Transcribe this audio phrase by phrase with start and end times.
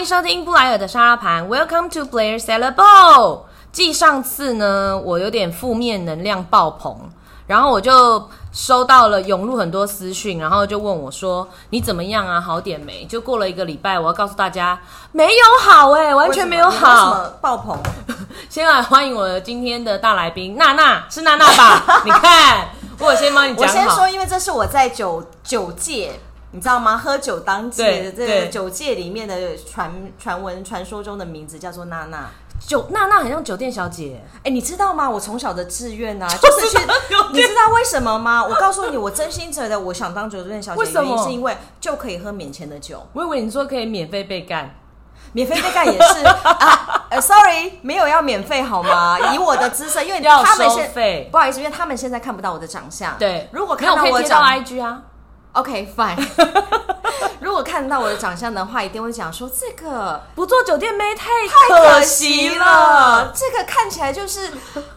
[0.00, 3.40] 迎收听布莱尔的沙拉盘，Welcome to Blair Salad Bowl。
[3.70, 6.96] 继上次呢，我有点负面能量爆棚，
[7.46, 12.40] 然后我就收到了涌入很多私讯，然后就问我说：“你怎么样啊？
[12.40, 14.80] 好点没？”就过了一个礼拜，我要告诉大家，
[15.12, 17.16] 没有好哎、完全没有好。
[17.20, 17.76] 么爆棚？
[18.48, 22.00] 先来欢迎我的今天的大来宾娜娜，是娜娜吧？
[22.06, 23.74] 你看，我先帮你讲好。
[23.74, 26.18] 我先说，因为这是我在酒酒界，
[26.52, 26.96] 你知道吗？
[26.96, 32.28] 喝酒当界的这个酒界里面的传传闻传说中的名字叫做娜娜。
[32.66, 35.08] 酒娜娜很像酒店小姐，哎，你知道吗？
[35.08, 36.78] 我从小的志愿啊， 就是去。
[37.32, 38.44] 你知道为什么吗？
[38.44, 44.74] 我告诉你，我真心觉得我想当酒店小姐，原因是因为就可以喝免钱的酒，我以为你说可以免费被干。
[45.32, 47.06] 免费被干也是 啊。
[47.10, 49.18] 呃，sorry，没有要免费好吗？
[49.32, 53.16] 以我的姿色，因为他们现不好意思，因为他们现在看不到我的长相。
[53.18, 55.02] 对，如果看到我可以贴到 IG 啊。
[55.52, 56.16] OK fine，
[57.40, 64.48] 如果看到我的长相的话，一定会讲说这个不做酒店妹太太可惜惜了，这个看起来就是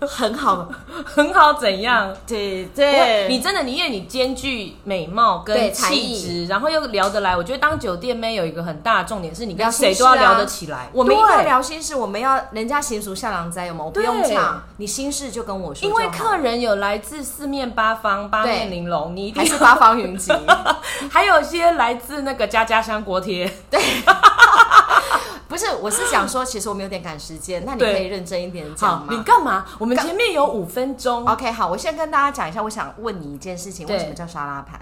[0.02, 0.70] 很好，
[1.04, 2.16] 很好怎样？
[2.28, 10.88] 对对，你真的，你因为你兼具美貌跟气质，然后又聊得来，我觉得当酒店妹有一个很大的重点是你跟谁都要聊得起来。
[10.94, 13.84] 我们一定要，聊心事，我们要人家习俗下郎灾有吗？
[13.86, 20.32] 我不用讲，你心事就跟我说，因为客人有来自四面八方、八面玲珑，你一定还是八方云集。
[21.12, 23.52] 还有一些来自那个家家香锅贴。
[23.70, 23.80] 对
[25.48, 29.66] 不是，我是想说，其实我们有点赶时间，那你可以认真一点讲，吗你干嘛？
[29.78, 34.80] 我们前面有五分钟 OK，好，我先跟大家讲一下，我想问你一件事情，对为什么叫沙拉盘？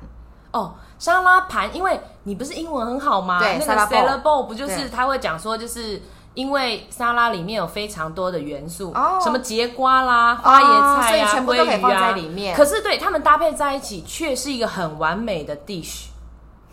[0.51, 0.75] 哦。
[0.97, 3.39] 沙拉盘，因为你不是英文很好吗？
[3.41, 5.99] 那个对沙拉 salad bowl 不就是他会讲说，就是
[6.33, 9.19] 因为沙拉里面有非常多的元素，哦。
[9.21, 11.89] 什么节瓜啦、花椰菜啊、全部都可以鲑鱼啊。
[11.89, 12.55] 放在里面。
[12.55, 16.05] 可是对他们搭配在一起，却是一个很完美的 dish，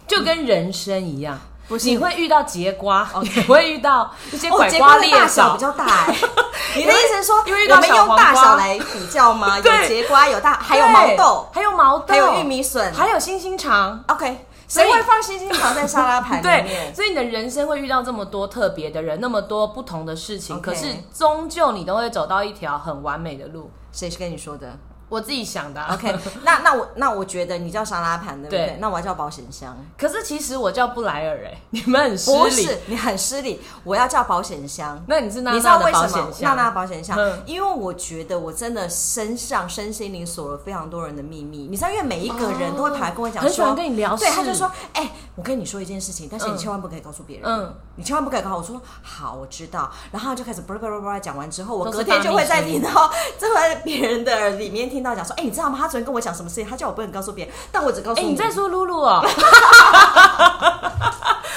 [0.06, 1.38] 就跟人生一样。
[1.66, 1.86] 不是。
[1.88, 5.18] 你会遇到节瓜，你会遇到一些哦，拐瓜的瓜裂枣。
[5.18, 6.16] 大小比，较大哎。
[6.76, 9.56] 你的意思是说，因为我们用大小来比较吗？
[9.56, 9.88] 有对。
[9.88, 12.94] 节瓜，有大，还有毛豆，还有毛豆，还有玉米笋。
[12.94, 14.02] 还有星星肠。
[14.06, 16.94] OK，谁会放星星肠在沙拉盘里对，面？
[16.94, 23.70] 所以你的人生会遇到这么多特别的人，那么多不同的事情可是终究你都会走到一条很完美的路。
[23.90, 24.78] 谁是跟你说的
[25.08, 25.94] 我自己想的、啊？
[25.98, 28.76] OK，那那我那我觉得你叫沙拉盘对不对对？
[28.80, 29.76] 那我要叫保险箱。
[29.96, 32.62] 可是其实我叫布莱尔哎、 你们很失不礼。
[32.62, 35.02] 是，你很失礼，我要叫保险箱。
[35.08, 36.56] 那你是娜娜的保险箱？
[36.56, 37.42] 娜娜保险箱嗯？
[37.46, 41.66] 因为我觉得我真的身上身心灵锁了非常多人的秘密。
[41.70, 48.62] 你知道，因为每一个人都会跑来跟我讲说，很喜欢跟你聊对，他就说，哎、我跟你说一件事情，但是你嗯千万不可以告诉别人，嗯你千万不可以告诉我。
[48.62, 49.90] 说好，我知道。
[50.12, 55.78] 然后他就开始叭叭叭叭讲完之后，我隔天就会再大秘辛听到，就 会在别人的耳里面听到讲说，哎、你知道吗？
[55.78, 58.30] 他昨天跟我讲什么事情，他叫我不能告诉别人，但我只告诉哎、你。
[58.30, 59.22] 你在说露露哦？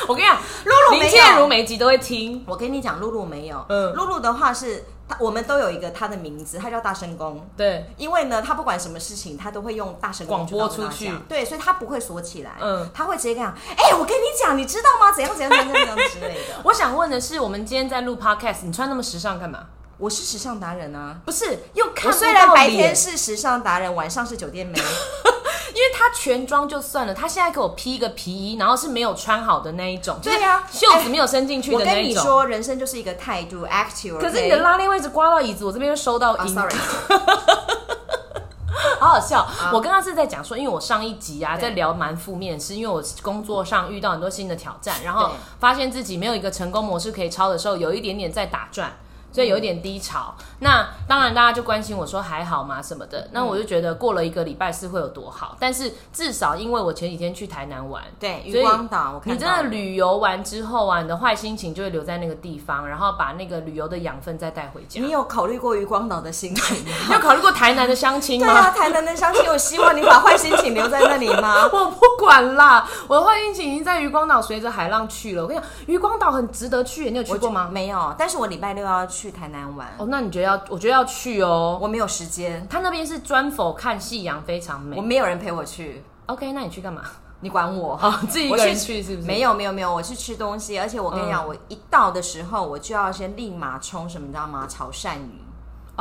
[0.08, 2.44] 我跟你讲，露露没有林建如每集都会听。
[2.48, 7.48] 我跟你讲，露露没有，嗯露露的话是，他我们都有一个他的名字，他叫大声公。
[7.56, 15.12] 对，因为呢，他不管什么事情，他都会用大声公广播出去家对，所以他不会锁起来，嗯他会直接讲，哎、我跟你讲，你知道吗？
[15.14, 16.56] 怎样怎样怎样怎样之类的。
[16.64, 19.60] 我想问的是，我们今天在录 podcast，你穿那么时尚干嘛？
[20.02, 32.14] 我是时尚达人啊，不是，又看不我虽然白天是时尚达人，晚上是酒店妹， 因为他全妆就算了，他现在给我披一个皮衣，然后是没有穿好的那一种，对呀就是袖子没有伸进去我的那一种。
[32.16, 34.18] 我跟你说，人生就是一个态度，active。
[34.18, 36.74] 可是你的拉链位置刮到椅子，我这边又收到啊音，，sorry，
[39.00, 39.48] 好好笑。
[39.72, 45.36] 我刚刚是在讲说，因为我上一集啊在聊蛮负面是，因为我工作上遇到很多新的挑战，然后对。
[45.60, 48.92] 发现自己没有一个成功模式可以抄的时候，有一点点在打转。
[49.32, 65.02] 所以有一点低潮，那当然大家就关心我说还好吗什么的，那我就觉得过了一个礼拜是会有多好，但是至少因为我前几天去台南玩，对，渔光岛，你真的旅游完之后啊，你的坏心情就会留在那个地方，然后把那个旅游的养分再带回家。
[65.02, 66.92] 你有考虑过渔光岛的心情吗？
[67.08, 68.48] 你 有考虑过台南的相亲吗？
[68.48, 71.64] 对啊，台南的相亲，我希望你把坏心情留在那里吗？
[71.72, 75.44] 我不管啦，我的坏心情已经在渔光岛随着海浪去了。
[75.44, 77.70] 我跟你讲，渔光岛很值得去，你有去过吗？
[77.72, 80.62] 没有，但是我礼拜六要去台南玩，哦，那你觉得要？
[80.70, 81.78] 我觉得要去哦。
[81.82, 84.96] 我没有时间，他那边是专否看夕阳，非常美。
[84.96, 87.04] 我没有人陪我去，OK，那你去干嘛？
[87.42, 88.00] 你管我？
[88.02, 89.28] 哦，自己一个人去是不是？
[89.28, 94.66] 没有没有没有，我去吃东西，而且我跟你讲，嗯我一到的时候，我就要先立马冲什么，你知道吗？
[94.70, 95.42] 炒鳝鱼。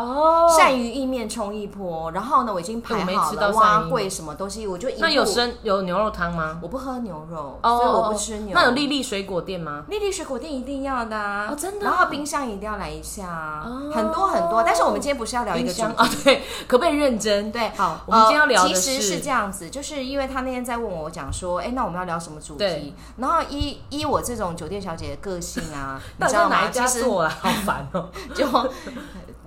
[0.01, 6.59] 哦，鳝鱼意面冲一波，然后呢，我已经排好了蛙桂什么东西，我就一那有生有牛肉汤吗？
[6.63, 8.55] 我不喝牛肉，哦，所以我不吃牛。
[8.55, 9.85] 那有粒粒水果店吗？
[9.89, 14.63] 丽丽水果店一定要的、啊哦真的然后冰箱一定要来一下啊，哦很多很多。
[14.63, 17.51] 但是我们今天不是要聊一个冰箱啊，对， 可不可以认真？
[17.53, 22.95] 对，好，我们今天要聊其实是这样子，就是因为他那天在问我讲说，哎、那我们要聊什么主题？
[23.17, 26.57] 然后依依我这种酒店小姐的个性啊， 你知道吗？
[26.57, 27.39] 哪一家其实做啊？
[27.41, 28.09] 好烦哦！
[28.35, 28.47] 就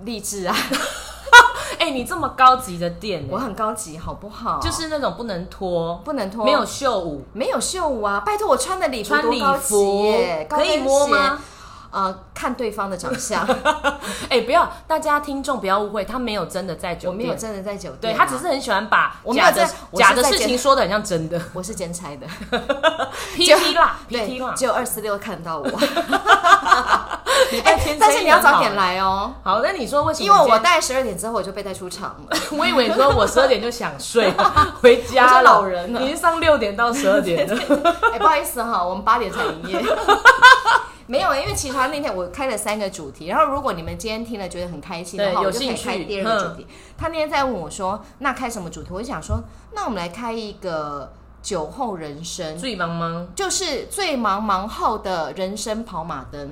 [0.04, 0.56] 励志啊，
[1.78, 4.58] 哎，你这么高级的店，我很高级，好不好？
[4.60, 8.22] 就是那种不能脱，不能脱，没有秀舞，没有秀舞啊！
[8.24, 11.38] 拜托，我穿的礼服穿礼多高级服耶，高可以摸吗？？
[11.90, 13.46] 呃，看对方的长相，
[14.28, 22.26] 哎，不要，大家听众不要误会，他没有真的在酒我没有，真的在酒店啊，他只是很喜欢把假的假的事情说的很像真的我是兼差的。
[23.36, 25.70] ，PT 啦对，PT 啦，只有二四六看到我，
[27.52, 28.98] 礼拜天但是你要早点来。
[29.00, 30.26] 哦，好，那你说为什么？
[30.26, 32.36] 因为我大概十二点之后我就被带出场了。
[32.58, 34.32] 我以为你说我十二点就想睡
[34.80, 37.56] 回家老人了你是上六点到十二点的，
[38.12, 39.82] 哎，不好意思哈，我们八点才营业。
[41.06, 46.66] 没有，因为其实他那天我开了三个主题，然后如果你们今天听了觉得很开心的话，我就开第二个主题。
[46.96, 49.38] 他那天在问我说：“那开什么主题？”我就想说
[49.76, 51.12] ：“那我们来开一个
[51.42, 56.50] 酒后人生，醉茫茫，就是最茫茫后的人生跑马灯。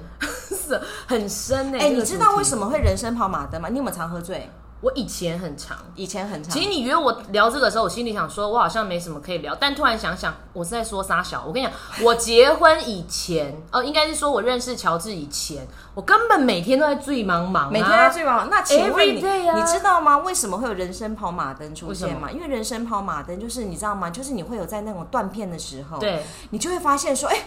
[0.48, 2.68] 是很深哎、哎，你知道为什么？
[2.68, 3.68] 会人生跑马灯吗？
[3.68, 4.48] 你有没有常喝醉？
[4.80, 5.78] 我以前很长。
[5.94, 6.60] 以前很长其。
[6.60, 11.44] 实你约我聊这个的时候，我心里想说，我好像没什么可以聊，但突然想想，我是在说撒小。
[11.46, 11.74] 我跟你讲，
[12.04, 18.48] 我结婚以前，哦，应该是说我认识乔治以前，我根本每天都在醉茫茫、啊，每天在醉茫茫。
[18.50, 20.18] 那请问你啊你知道吗？
[20.18, 22.28] 为什么会有人生跑马灯出现吗？
[22.28, 24.10] 因为人生跑马灯就是你知道吗？
[24.10, 27.44] 就是你会有在那种断片的时候，对，你就会发现说，哎、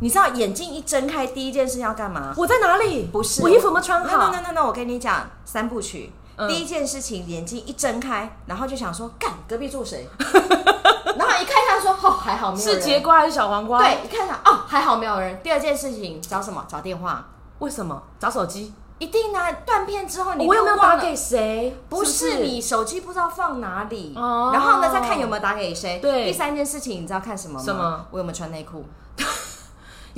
[0.00, 2.32] 你知道眼睛一睁开，第一件事要干嘛？
[2.36, 3.08] 我在哪里？
[3.12, 6.12] 不是我衣服有没有穿好 no no no no，我跟你讲三部曲。
[6.36, 10.08] 嗯第一件事情，眼睛一睁开，然后就想说，干隔壁住谁？
[10.22, 12.80] 然后一看看说，哦，还好没有是人。
[12.80, 15.40] 节瓜还是小黄瓜？，对，一看看哦，还好没有人。
[15.42, 16.64] 第二件事情找什么？
[16.68, 17.26] 找电话。
[17.58, 18.00] 为什么？
[18.20, 18.72] 找手机？
[19.00, 19.50] 一定啊！
[19.66, 21.76] 断片之后你我有没有打给谁？
[21.88, 25.98] 不是是你手机不知道放哪里，哦然后呢再看有没有打给谁。
[25.98, 27.64] 对第三件事情你知道看什么吗？
[27.64, 28.06] 什么？
[28.12, 28.84] 我有没有穿内裤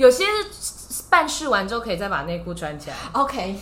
[0.01, 2.95] 有些是办事完之后可以再把内裤穿起来。
[3.11, 3.55] ？OK，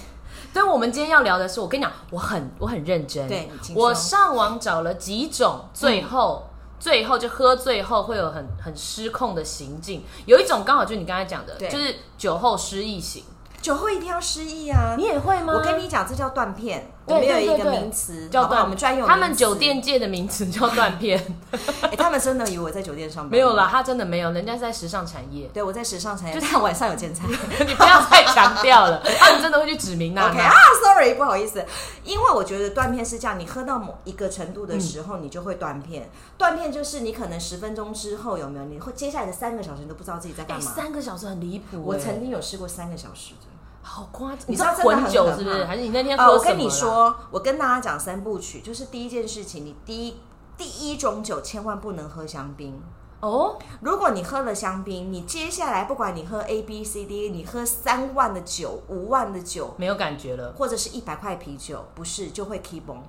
[0.53, 3.27] 但我们今天要聊的是，我跟你讲，我很我很认真。
[3.27, 6.47] 对我上网找了几种，最后、
[6.79, 10.01] 最后就喝醉后会有很很失控的行径。
[10.25, 13.21] 有一种刚好就是你刚才讲的，对就是酒后失忆型。
[13.61, 14.95] 酒后一定要失忆啊！
[14.97, 15.51] 你也会吗？
[15.53, 16.89] 我跟你讲，这叫断片。
[17.09, 19.05] 对我们有一个名词，叫断，我们专有。
[19.05, 21.19] 他们酒店界的名词叫断片。
[21.81, 23.31] 哎，他们真的以为我在酒店上班。
[23.31, 23.67] 没有啦，。
[23.69, 25.49] 他真的没有，人家是在时尚产业。
[25.53, 27.25] 对，我在时尚产业，就他晚上有见菜。
[27.65, 30.39] 你不要再强调了， 他们真的会去指名那 OK。
[30.39, 30.51] 啊
[30.83, 31.65] ，Sorry，不好意思，
[32.03, 36.09] 因为我觉得断片是这样，你喝到某一个程度的时候，你就会断片。
[36.37, 38.65] 断片就是你可能十分钟之后有没有？
[38.65, 40.71] 你会接下来的三个小时你都不知道自己在哎，干嘛。
[40.75, 41.83] 三个小时很离谱欸。
[41.83, 43.47] 我曾经有试过三个小时的。
[43.89, 45.63] 好夸张，你你知道知道真的很混酒可是不是？
[45.63, 46.57] 怕还是你那天呃，我喝什么啦？
[46.57, 50.17] 跟你说，我跟大家讲三部曲，就是第一件事情，你第一
[50.55, 52.79] 第一种酒千万不能喝香槟。
[53.21, 60.53] 哦，如果你喝了香槟，你接下来不管你喝 A B C D，你喝三万的酒、五万的酒，没有感觉了。
[60.57, 63.01] 或者是一百块啤酒，不是就会 keep on。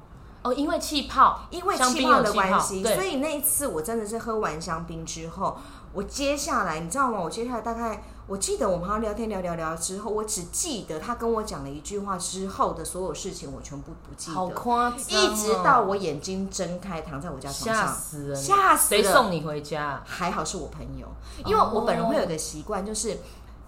[0.42, 5.58] 哦，因为气泡，因为香气泡的关系，所以那一次我真的是喝完香槟之后，
[5.92, 7.20] 我接下来你知道吗？
[7.20, 19.02] 我接下来大概我记得我们好像聊天聊聊聊之后，我只记得他跟我讲了一句话之后的所有事情，我全部不记得好，夸张哦，一直到我眼睛睁开，躺在我家床吓上，死人，吓死了。
[19.02, 20.02] 谁送你回家？
[20.06, 21.06] 还好是我朋友，
[21.44, 23.18] 因为我本人会有个习惯，就是。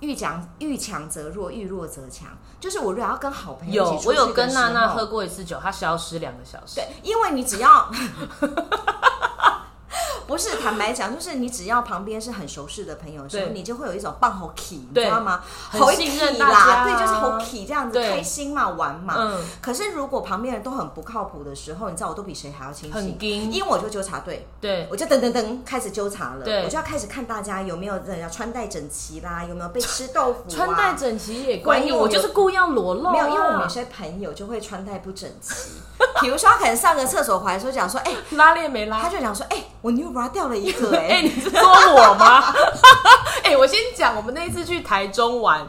[0.02, 2.26] 遇强遇强则弱，遇弱则强。
[2.58, 6.74] 就是我如果要跟好朋友一有起，出我有去的时跟娜娜喝过一次酒，她消失两个小时。
[6.74, 7.88] 对，因为你只要
[10.26, 15.42] 不是坦白讲，就是你只要旁边是很熟识的朋友的时候，你就会有一种棒吼 key，你知道吗？
[15.70, 16.84] 很吼一信任啦，家。
[16.84, 18.10] 对，就是吼 key 这样子对。
[18.10, 19.14] 开心嘛，玩嘛。
[19.18, 26.64] 嗯，可是如果旁边人都很不靠谱的时候，你知道我都比谁还要清醒，很惊，因为我就纠察队，对，我就噔噔噔开始纠察了，对。
[26.64, 35.72] 我就要开始看大家有没有人要穿戴整齐啦，有没有被吃豆腐、啊，穿戴整齐也关你，因为我我就是故意要裸露啊，没有，因为我们有些朋友就会穿戴不整齐，
[36.20, 39.08] 比如说他可能上个厕所回来的时候讲说，哎、拉链没拉他。
[39.08, 42.54] 就讲说，哎、我牛 bra 掉了一个、 哎、哎，你是说我吗？
[43.44, 45.66] 哎，我先讲，我们那一次去台中玩，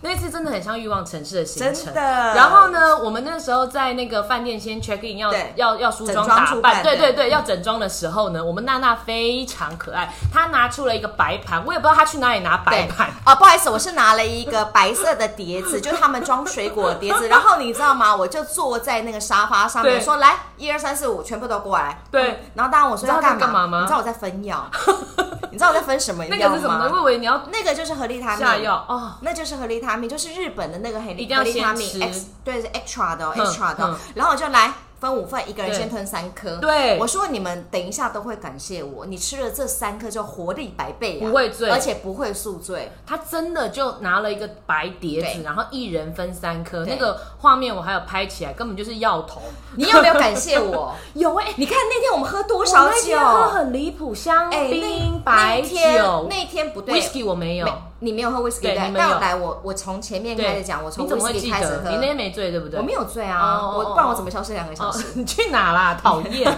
[0.00, 1.86] 那次真的很像欲望城市的行程。
[1.86, 2.00] 真的
[2.34, 13.10] 然后呢，我们那时候在那个饭店先 check in，要要要梳妆打扮，扮对对对对，要整装的时候呢，我们娜娜非常可爱，她拿出了一个白盘，我也不知道她去哪里拿白盘。
[13.26, 17.28] 哦，不好意思，我是拿了一个白色的 碟子，就是他们装水果的碟子。
[17.28, 18.14] 然后你知道吗？
[18.14, 22.02] 我就坐在那个沙发上面，对说来一二三四五，全部都过来。
[22.10, 24.68] 对嗯然后当然我说要干嘛吗你知道我在分药，
[25.50, 26.90] 你知道我在分什么那药个是什么呢？
[26.92, 26.98] 我？
[26.98, 29.12] 以为你要那个就是合利他命下药哦。
[29.20, 36.56] 那就是合利他命，就是日本的那个合利一定要合利他命先吃 X，对，是 extra 的、哦嗯 extra 的然后我就来分五份，一个人先吞三颗。
[36.56, 42.90] 对我说你们等一下都会感谢我，你吃了这三颗就活力百倍啊，不会醉而且不会宿醉。
[43.06, 49.40] 他真的就拿了一个白碟子，然后一人分三颗，那个画面我还有拍起来，根本就是药头。
[49.76, 50.92] 你有没有感谢我？
[51.14, 52.94] 有哎、你看那天我们喝多少酒？
[52.96, 57.68] 那天喝很离谱，香哎，槟、那白天酒、那天不对 whisky 我没有。
[58.00, 61.50] 没你没有喝你没有但来我我从前面开始讲，我从你怎么会 whisky？
[61.50, 61.90] 开始喝。
[61.90, 62.78] 你那天没醉对不对？
[62.78, 65.98] 我没有醉啊，我不然我怎么消失两个小哦时？， 你去哪啦？
[66.00, 66.52] 讨厌，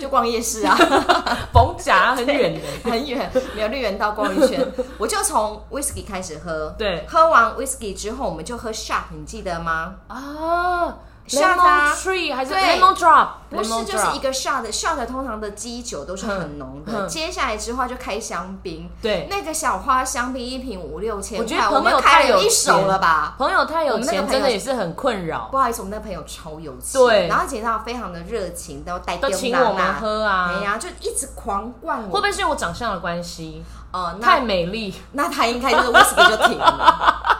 [0.00, 0.76] 就逛夜市啊，
[1.52, 2.90] 逢甲很远的。
[2.90, 4.60] 很远，没有绿园道逛一圈。
[4.98, 9.94] 我就从 whisky 开始喝，对喝完 whisky 之后，我们就喝 shot，你记得吗？
[10.08, 10.96] 啊
[11.28, 13.28] ，lemon 啊 tree 还是对 lemon drop？
[13.50, 17.06] 不是，就是一个 shot，shot 通常的基酒都是很浓的。
[17.06, 19.26] 接下来之后就开香槟，对。
[19.30, 23.34] 那个小花香槟一瓶五六千我觉得，我朋友太有一手钱了吧？
[23.36, 30.64] 朋友太有钱，真的也是很困扰，不好意思，我们那朋友超有钱，对然后姐到非常的热情，都带都丢请我们喝啊哎。
[30.64, 32.04] 呀，就一直狂灌我。
[32.04, 33.62] 会不会是因为我长相的关系？
[33.92, 37.22] 哦，太美丽，那他应该就是 whisky 就停了。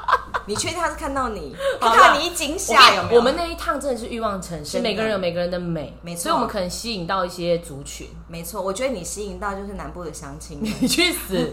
[0.47, 3.19] 你确定他是看到你， 看到你一惊吓有没有？
[3.19, 8.09] 我们那一趟真的是欲望城市，每个人有每个人的美，没错所以我们可能吸引到一些族群。
[8.29, 10.59] 没错，我觉得你吸引到就是南部的乡亲。
[10.81, 11.51] 你去死！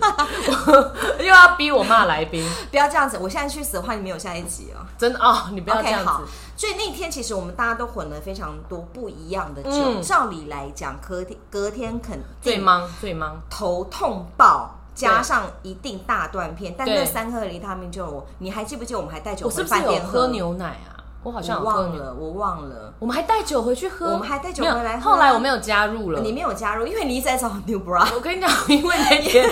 [0.67, 4.85] 我 又要逼我骂来宾，不要这样子，我现在去死的话，你没有下一集哦。
[4.97, 6.27] 真的哦，你不要这样好子。。
[6.55, 9.71] 所以那天其实我们大家都混了非常多不一样的酒。
[9.71, 16.75] 嗯照理来讲，隔天隔天肯定最忙最忙，头痛爆，加上一定大断片。
[16.77, 20.27] 但那三颗维他命就我，你还记不记得我们还带酒回我是不是喝？
[20.27, 20.97] 牛奶啊？
[21.21, 22.93] 我好像忘了，我忘了。
[22.97, 26.21] 我们还带酒回去喝，我们还带酒回来后来我没有加入了。
[26.21, 28.07] 你没有加入，因为你一直在找 New Bra。
[28.15, 29.43] 我跟你讲，因为那天，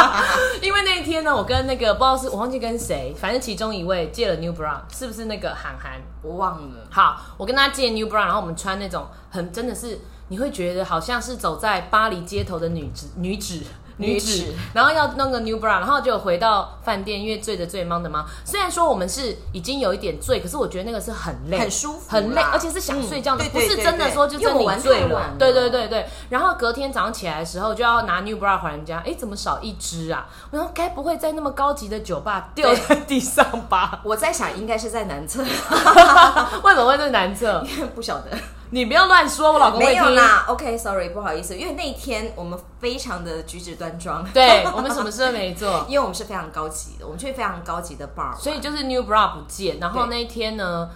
[0.62, 6.00] 因为那一天呢，我跟那个不知道是我忘记跟谁，反正其中一位借了 New Bra，是不是那个韩寒？
[6.22, 6.86] 我忘了。
[6.90, 13.62] 好，我跟他借 New Bra，然后我们穿那种很真的是，你会觉得好像是走在巴黎街头的女子女子。
[14.00, 18.26] 女女子子，然后要弄个 new bra，然后就回到饭店，因为醉的醉，忙的忙。
[18.44, 25.06] 虽然说我们是已经有一点醉，可是我觉得那个是很累，很舒服很累，而且是想睡觉的，嗯不是真的对说就真的玩你醉。
[25.38, 26.06] 对对对对。
[26.30, 30.26] 然后隔天早上起来的时候就要拿 new bra 还人家，哎，怎么少一只啊？
[30.50, 34.00] 我说该不会在那么高级的酒吧掉在地上吧？
[34.02, 35.42] 我在想，应该是在南侧，
[36.62, 37.64] 为什么会在男厕？
[37.94, 38.30] 不晓得。
[38.72, 40.14] 你不要乱说，我老公会没有听。
[40.14, 45.84] 啦，OK，Sorry，、不好意思，因为那一天我们非常的举止端庄，对我们什么事都没做。
[45.88, 50.88] 因为我们是非常高级的，我们去非常高级的 bar，所以就是 New Bra 不见，然后对那一天呢，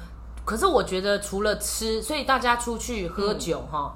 [0.45, 3.93] 可是我觉得除了吃，所以大家出去喝酒哈、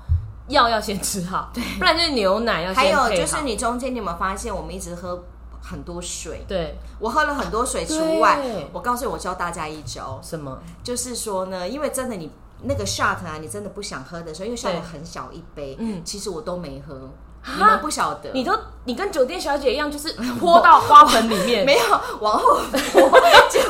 [0.49, 3.09] 药要先吃好，对不然就是牛奶要先还配好。
[3.09, 5.23] 有就是你中间你有没有发现，我们一直喝
[5.63, 6.45] 很多水？
[6.49, 10.59] 对我喝了很多水除外对，我告诉你，我教大家一招，什么？
[10.83, 12.31] 就是说呢，因为真的你
[12.63, 15.99] 那个 shot 啊，你真的不想喝的时候，因为 shot 很小一杯，嗯。
[15.99, 17.11] 嗯，其实我都没喝，
[17.57, 18.53] 你们不晓得，你都
[18.89, 21.85] 你跟酒店小姐一样，就是泼到花盆里面，没有
[22.21, 22.55] 往后
[22.91, 23.21] 泼，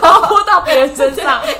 [0.00, 1.42] 然后泼到别人身上。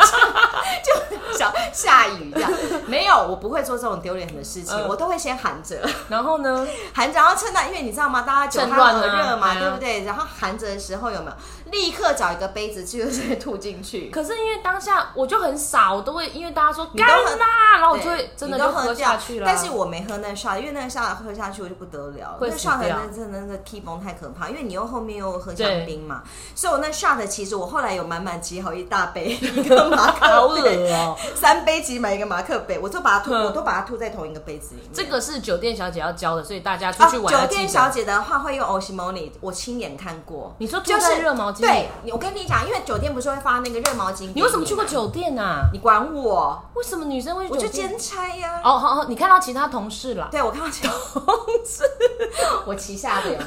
[0.85, 2.51] 就想下雨这样，
[2.87, 5.77] 没有，我不会做这种丢脸的事情，嗯我都会先含着。
[6.09, 6.67] 然后呢？
[6.95, 8.23] 含着，然后趁到，因为你知道吗？
[8.23, 10.05] 大家酒它趁乱啊很热嘛，对不对？
[10.05, 11.33] 然后含着的时候有没有
[11.73, 14.09] 立刻找一个杯子，就是吐进去？
[14.11, 19.47] 可是因为当下我就很傻，我都会因为大家说干啦，然后我就会真的就喝下去了。
[19.47, 26.23] 但是我没喝那个 shot，因为那个 shot 喝下去我就不得了了，那个会死 shot 掉那真的那个 key 崩太可怕，因为你又后面又喝对香槟嘛，
[26.55, 30.89] 所以我那 shot 其实我后来有满满挤好一大杯一个马好克杯，
[31.35, 34.91] 三杯挤满一个马克杯，我就把它吐，嗯我都把它吐在同一个杯子里面。
[34.93, 37.47] 这个是酒店小姐要教的，所以大家出啊，去玩要酒。
[37.49, 40.55] 店小姐的话会用 Oshimoni，我亲眼看过。
[40.59, 44.31] 你说吐就是在热毛巾里对，我跟你讲，因为酒店不是会发那个热毛巾？
[44.35, 45.71] 你为什么去过酒店啊？
[45.73, 46.63] 你管我？
[46.75, 47.69] 为什么女生会去我就？
[47.79, 50.27] 兼差呀、哦，好好，你看到其他同事了？
[50.33, 51.23] 对，我看到其他同
[51.65, 51.85] 事，
[52.67, 53.38] 我旗下的有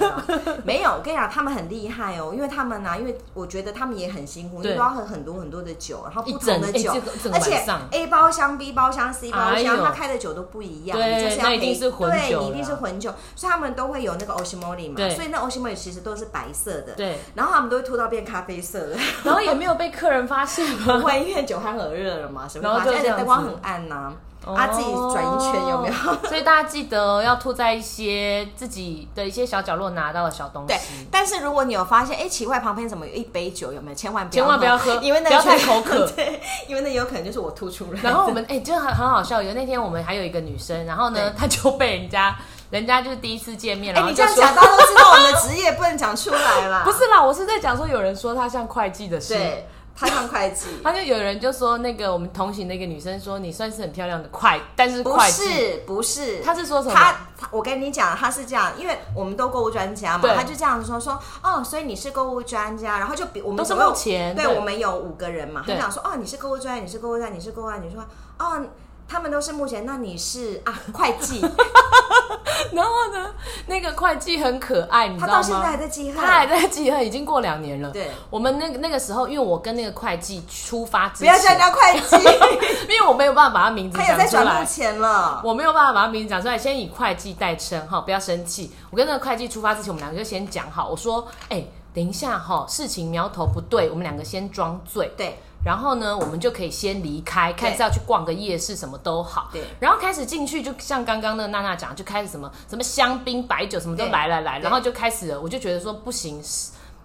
[0.64, 0.92] 没有？
[0.92, 6.94] 我跟你讲，他们很厉害哦，因为他们呢、因为我觉得他们也很辛苦，因对为都要喝很多很多的酒，然后不同的酒，
[7.34, 7.64] 而且。
[7.92, 21.00] A 包厢、B 包厢、C 包厢，他开的酒都不一样，对你就是要一定是混对，酒你一定是混酒，所以他们都会有那个 Oshimori 嘛，所以那 Oshimori 其实都是白色的，对，然后他们都会吐到变咖啡色的，然后也没有被客人发现不？
[21.02, 24.12] 会，因为酒酣耳热了嘛，什么发现灯光很暗呐、
[24.46, 25.94] 啊，自己转一圈有没有？
[25.94, 33.72] 哦 所以大家记得哦要吐在一些自己的一些小角落拿到的小东西对西。，但是如果你有发现，哎，奇怪，旁边怎么有一杯酒？
[33.72, 33.96] 有没有？
[33.96, 38.00] 千万不要千万不要喝 因为那不要个太口渴 对，因为那有可能就是我吐出来。
[38.02, 42.36] 然后我们哎、就很很好笑，有那天我们还有一个女生，然后呢，她就被人家，
[42.72, 46.82] 人家就是第一次见面，哎，然后你这样讲，大家都知道我们的职业，不能讲出来啦。
[46.84, 49.68] 不是啦，我是在讲说有人说她像会计的事，对，
[50.02, 56.96] 他当会计， 他就有人就说那个我们同行的一个女生说你算是很漂亮的会，但是不会计，是不是，他是说什么？
[56.96, 60.36] 他，他我跟你讲，他是这样，因为我们都购物专家嘛，对。
[60.36, 68.04] 他就这样说说，哦，所以你是购物专家，然后就比我们都是总共目前对对我们有五个人嘛，他对讲说，哦，你是购物专家，你是购物专家，你是购物专家，你说，
[68.40, 68.66] 哦。
[69.12, 71.42] 他们都是目前，那你是 啊会计，
[72.72, 73.30] 然后呢，
[73.68, 75.34] 那个会计很可爱，你知道吗？
[75.34, 77.90] 他到现在还在记恨，他还在记恨，已经过两年了。
[77.92, 82.16] 对，我们那个那个时候，因为我跟那个会计出发之不要叫人前，家会计，
[82.94, 85.42] 因为我没有办法把他名字他有讲出来在转目，前了。
[85.44, 88.72] 我没有办法把他名字讲出来，先以会计代称哈，不要生气。
[88.90, 91.64] 我跟那个会计出发之前，我们两个就先讲好，我说，哎、
[91.94, 99.50] 等一下哈，事情苗头不对，我们两个先装醉，对然后呢，我们就可以先离开，看是要去逛个夜市，什么都好。
[99.52, 106.42] 对然后开始进去，就像刚刚那个娜娜讲，就开始什么什么香槟、白酒，什么都对来来来，然后就开始了，我就觉得说不行。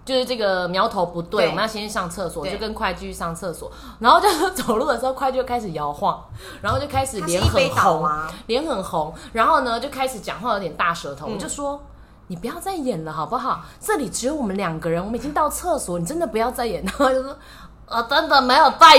[0.05, 6.25] 就是这个苗头不对，对我们要先去上厕所，对就跟会计去上厕所，然后就走路的时候，会计就开始摇晃，
[6.63, 8.29] 然后就开始脸很红，吗？
[8.47, 11.83] 脸很红，然后呢就开始讲话有点大舌嗯头，我就说。
[12.29, 13.65] 你不要再演了，好不好？
[13.79, 16.83] 这里只有我们两个人，我们已经到厕所，你真的不要再演。
[16.87, 17.37] 然后就说，
[17.89, 18.99] 我真的没有代，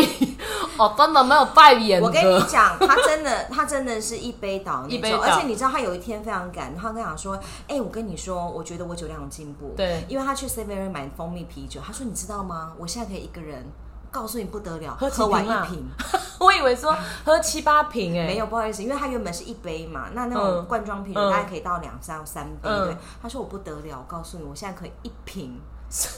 [0.78, 2.08] 我真的没有代言的。
[2.08, 5.20] 我跟你讲，他真的， 他真的是一杯倒那种，一杯倒。
[5.20, 10.06] 而且你知道他有一天非常赶，他跟我讲说，哎、我跟你说，我觉得我酒量有进步，对。
[10.08, 12.72] 因为他去 Seven 买蜂蜜啤酒，他说你知道吗？
[12.78, 13.70] 我现在可以一个人，
[14.10, 15.86] 告诉你不得了，喝喝完一瓶，
[16.40, 20.66] 我以为说喝七八瓶哎、没有，不好意思，因为他原本是一杯嘛，那那种嗯。
[20.66, 21.30] 罐装啤酒嗯。
[21.30, 22.86] 大概可以到两三三杯，嗯。
[22.86, 25.60] 对，他说我不得了，我告诉你，我现在可以一瓶，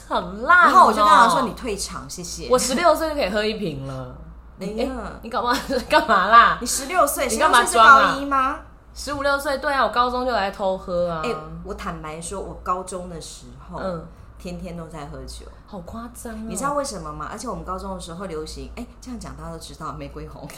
[0.08, 0.70] 很烂、哦。
[0.70, 2.48] 然后我就跟他说你退场，谢谢。
[2.50, 4.16] 我十六岁就可以喝一瓶了。
[4.58, 5.56] 哎你、呀哎你干嘛
[5.88, 6.58] 干嘛啦？
[6.60, 8.58] 你十六岁，你干嘛是装啊高一吗？
[8.94, 11.22] 十五六岁，对啊，我高中就来偷喝啊。
[11.24, 11.34] 哎、
[11.64, 14.04] 我坦白说，我高中的时候，嗯
[14.38, 15.46] 天天都在喝酒。
[15.66, 16.46] 好夸张哦！
[16.48, 17.28] 你知道为什么吗？
[17.30, 20.48] 而且我们高中的时候流行，哎、这样讲大家都知道，玫瑰红、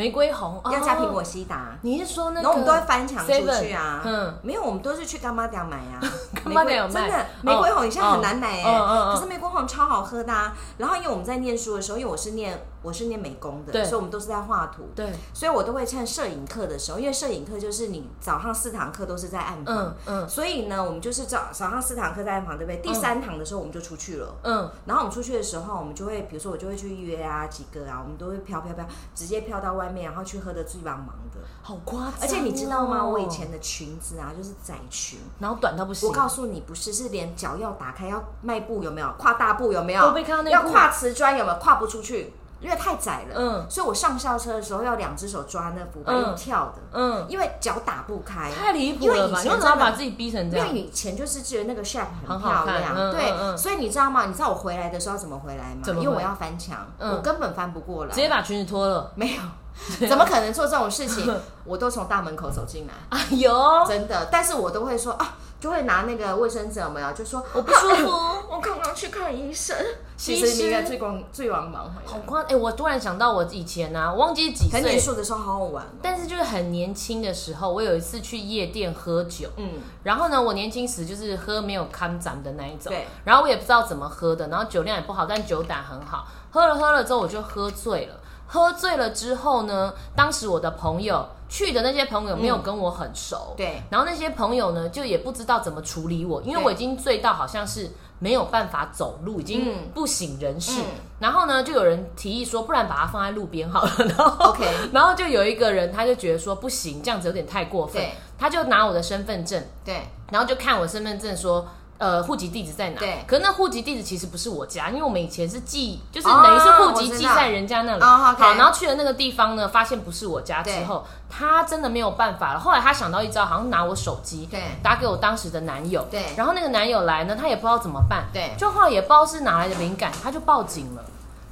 [0.00, 1.76] 玫瑰红要加苹果哦西达。
[1.82, 2.42] 你是说那个？
[2.42, 6.00] 然后我们都会翻墙出去啊嗯没有，我们都是去干妈店买啊。
[6.34, 10.54] 干妈店有卖玫瑰真的玫瑰红，你现在很难买哎、可是玫瑰红超好喝的啊。
[10.78, 22.78] 然后因为我们在念书的时候，因为我是念我是念美工的，对所以我们都是在画图，对，所以我都会趁摄影课的时候，因为摄影课就是你早上四堂课都是在暗房，嗯嗯所以呢，我们就是早早上四堂课在暗房，对不对？
[22.78, 24.34] 第三堂的时候我们就出去了。
[24.42, 31.40] 嗯，然后我们出去的时候，我们就会，比如说我就会去约啊几个啊，我们都会飘飘飘，直接飘到外面，然后去喝的醉茫茫的。
[31.62, 33.04] 好夸张哦、而且你知道吗？
[33.04, 35.18] 我以前的裙子啊，就是窄裙。
[35.38, 39.12] 然后短到不行，我告诉你，不是，是连脚要打开，要迈步有没有？
[39.18, 40.02] 跨大步有没有？
[40.06, 41.58] 都被看到内裤要跨瓷砖有没有？
[41.58, 43.34] 跨不出去，因为太窄了。
[43.36, 48.50] 嗯所以我上校车的时候要两只手抓那扶把，嗯用跳的，嗯，因为脚打不开。
[48.52, 49.40] 太离谱因为了吧？
[49.40, 50.68] 你以前真的为什么要把自己逼成这样？
[50.68, 54.26] 因为以前就是觉得那个 shape 很很漂亮，对，所以你知道吗？
[54.26, 55.82] 你知道我回来的时候怎么回来吗？
[56.00, 59.10] 因为我要翻墙，嗯我根本翻不过来，直接把裙子脱了。
[59.14, 59.40] 没有，
[60.08, 61.34] 怎么可能做这种事情？
[61.64, 63.52] 我都从大门口走进来， 哎呦，
[63.86, 64.28] 真的。
[64.30, 67.12] 但是我都会说啊，就会拿那个卫生纸有没有？
[67.12, 68.08] 就说我不舒服。
[68.50, 69.76] 我刚刚去看医生。
[70.16, 72.12] 其其实实你应该最光最忙忙回来。
[72.12, 72.42] 好夸！
[72.42, 75.88] 哎、我突然想到我以前呢、啊，我忘记几岁念书的时候好好玩哦。
[76.02, 88.20] 但是就是很年轻的时候，我有一次去夜店喝酒，嗯，然后呢，我年轻时就是喝没有看展的那一种，对，然后我也不知道怎么喝的，然后酒量也不好，但酒胆很好，喝了喝了之后我就喝醉了。
[88.52, 99.88] 喝醉了之后呢，当时我的朋友去的那些朋友没有跟我很熟，对，然后那些朋友呢就也不知道怎么处理我，因为我已经醉到好像是没有办法走路，已经嗯。
[99.94, 100.80] 不省人事。
[100.80, 100.84] 嗯。
[101.20, 103.92] 然后呢，就有人提议说，不然把它放在路边好了。
[104.18, 108.04] 然后 OK 然后就有一个人他就觉得说不行，这样子有点太过分，
[108.36, 111.68] 他就拿我的身份证，对，然后就看我身份证说。
[112.00, 112.98] 呃，户籍地址在哪？
[112.98, 113.22] 对。
[113.26, 118.02] 可是那户籍地址其实不是我家，因为我们以前是寄，就是哦等于是户籍寄在人家那里。
[118.02, 118.42] 哦，OK。
[118.42, 120.84] 好，然后去了那个地方呢，发现不是我家之对。
[120.86, 122.58] 后，他真的没有办法了。
[122.58, 124.62] 后来他想到一招，好像拿我手机，对。
[124.82, 126.24] 打给我当时的男友，对。
[126.36, 128.54] 然后那个男友来呢，他也不知道怎么办，对。
[128.56, 131.04] 就后来也不知道是哪来的灵感，他就报警了。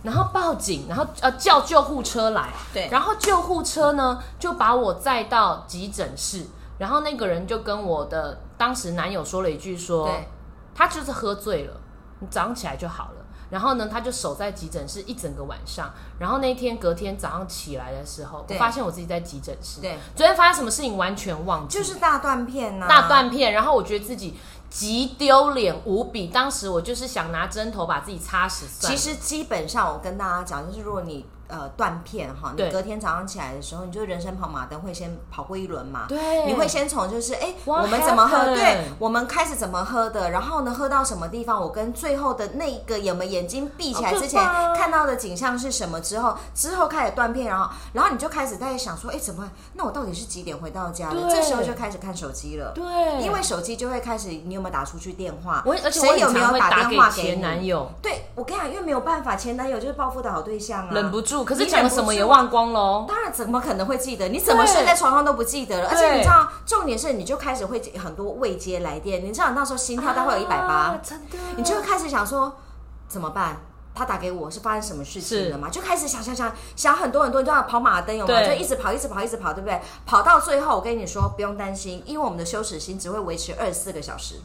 [0.02, 2.88] 然后报警，然后呃叫救护车来，对。
[2.90, 6.46] 然后救护车呢就把我载到急诊室，
[6.78, 10.28] 然后那个人就跟我的当时男友说了一句说对，
[10.78, 11.80] 他就是喝醉了，
[12.20, 13.24] 你早上起来就好了。
[13.50, 15.90] 然后呢，他就守在急诊室一整个晚上。
[16.20, 19.80] 然后那天隔天早上起来的时候，我发现我自己在急诊室。
[19.80, 23.54] 对，昨天发生什么事情完全忘记，就是大断片呐、大断片。
[23.54, 24.38] 然后我觉得自己
[24.70, 26.28] 极丢脸无比。
[26.28, 28.96] 当时我就是想拿针头把自己插死算了。
[28.96, 36.06] 其实基本上，我跟大家讲，就是如果你呃断片哈，你隔天早上起来的时候，你就人生跑马灯会先跑过一轮嘛。
[36.08, 38.44] 对你会先从就是哎我们怎么喝？
[38.54, 40.30] 对，我们开始怎么喝的？
[40.30, 41.60] 然后呢，喝到什么地方？
[41.60, 44.40] 我跟最后的那个有没有眼睛闭起来之前
[44.76, 46.00] 看到的景象是什么？
[46.00, 49.48] 之后之后开始断片，然后然后你就开始在想说，哎，怎么会？
[49.74, 51.16] 那我到底是几点回到家的？
[51.28, 52.72] 这时候就开始看手机了。
[52.74, 52.84] 对，
[53.22, 55.62] 因为手机就会开始，你有没有打出去电话？
[55.64, 63.06] 我而且我谁有没有打电话给前男友，对，我跟你讲，因为没有办法，前男友就是报复的好对象啊，忍不住，可是你讲了什么也忘光喽。
[63.08, 64.28] 当然，怎么可能会记得？
[64.28, 65.88] 你怎么睡在床上都不记得了？
[65.88, 72.56] 而且你知道，重点是你就开始会很多未接来电，你知道那时候心跳大概有一百八啊，真的，你就会开始想说
[73.08, 73.56] 怎么办？
[73.94, 75.68] 他打给我是发生什么事情了嘛？
[75.68, 78.32] 就开始想想想想很多很多，你知道跑马灯有吗？
[78.32, 79.80] 对就一直跑，一直跑，一直跑，对不对？
[80.06, 84.36] 跑到最后，我跟你说不用担心，因为我们的羞耻心只会维持二十四个小时。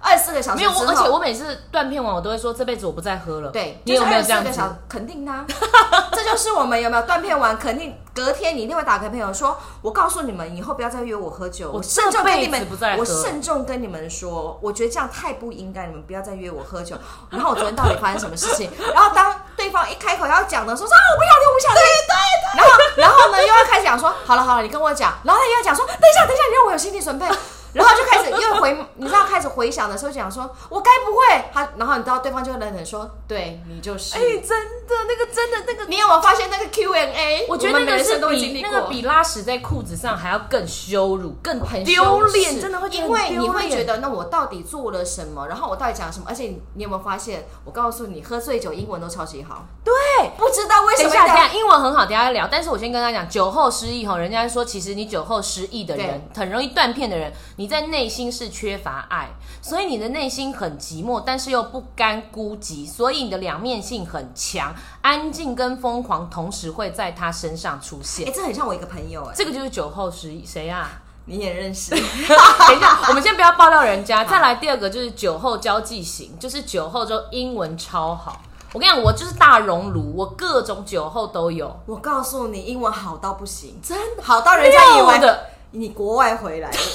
[0.00, 3.50] 二十四个小时没有，我而且我每次断片完，我都会说这辈子我不再喝了。
[3.50, 4.68] 对，你有没有这样子就是24个小？
[4.68, 5.44] 时肯定的啊、
[6.12, 11.70] 这就是我们有没有断片完，肯定隔天你一定会打给朋友说，我告诉你们，以后不要再约我喝酒。
[11.72, 12.66] 我慎重跟你们
[12.98, 16.96] 我慎重跟你们说，我觉得这样太不应该，你们不要再约我喝酒。
[17.30, 18.70] 然后我昨天到底发生什么事情？
[18.94, 21.82] 然后当对方一开口要讲的时候，说啊，我不想听，我不想听。
[21.82, 22.18] 对对对。
[22.56, 25.12] 然后然后呢，又要开始讲说，好了好了，你跟我讲。
[25.24, 27.26] 然后他又要讲说，等一下等一下，你让我有心理准备。
[27.72, 34.16] 然后就开始又回， 你知道开始回想的时候讲说，我该不会他，然后你知道对方就会冷冷说，对你就是。
[34.16, 34.48] 哎，真
[34.86, 37.46] 的，那个真的那个，你有没有发现那个 Q&A？
[37.48, 45.46] 我觉得那个是生都那个比拉屎在裤子上还要更羞辱、更很丢羞脸，耻真的会因为你会觉得，那我到底做了什么？
[45.48, 46.26] 然后我到底讲什么？
[46.28, 47.46] 而且你你有没有发现？
[47.64, 49.92] 我告诉你，喝醉酒英文都超级好，对。
[50.36, 52.48] 不知道为什么等一下，英文很好，等一下再聊。
[52.50, 68.32] 但是我先跟他讲，酒后失忆哈，人家说其实你酒后失忆的人，很容易断片的人，你在内心是缺乏爱，所以你的内心很寂寞，但是又不甘孤寂，所以你的两面性很强，安静跟疯狂同时会在他身上出哎、现。
[68.32, 71.02] 这很像我一个朋友哎、这个就是酒后失忆，谁啊？
[71.24, 71.90] 你也认识？
[71.90, 74.24] 等一下，我们先不要爆料人家。
[74.24, 78.40] 再来第二个就是酒后交际型，就是酒后就英文超好。
[78.72, 81.76] 我跟你讲，我就是大熔炉，我各种酒后都有。
[81.86, 86.78] 我告诉你，英文好到不行，真的好到人家以为的你国外回来的。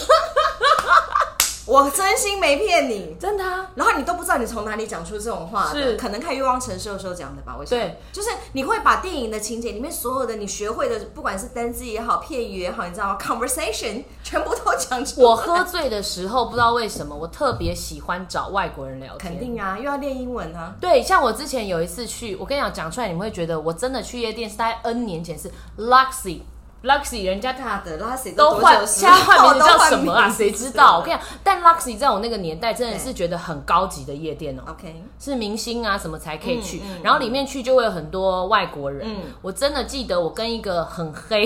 [1.65, 3.15] 我真心没骗你。
[3.17, 7.55] 真的啊，然后你都不知道你从哪里讲出这种话的，是可能看《欲望城市》的时候讲的吧？
[7.57, 15.25] 我想，对，就是你会把电影的情节里面所有的你学会的，不管是单字也好、片语也好，你知道吗？conversation 全部都讲出来。
[15.25, 19.31] 我喝醉的时候，不知道为什么，我特别喜欢找外国人聊天。
[19.31, 20.75] 肯定啊，又要练英文啊。
[20.81, 26.41] 对，像我之前有一次去，我跟你讲，讲出来你们会觉得我真的去夜店是在 N 年前是 Luxy。
[26.83, 30.29] Luxy 人家他的 Luxy 都换，现在换名字叫什么啊？
[30.29, 30.97] 谁知道？
[30.97, 37.01] 我跟你讲，但 Luxy 在我那个年代真的是觉得很高级的夜店哦、OK，是明星啊什么才可以去，嗯嗯。
[37.01, 39.07] 然后里面去就会有很多外国人。
[39.09, 39.31] 嗯。
[39.41, 41.45] 我真的记得我跟一个很黑、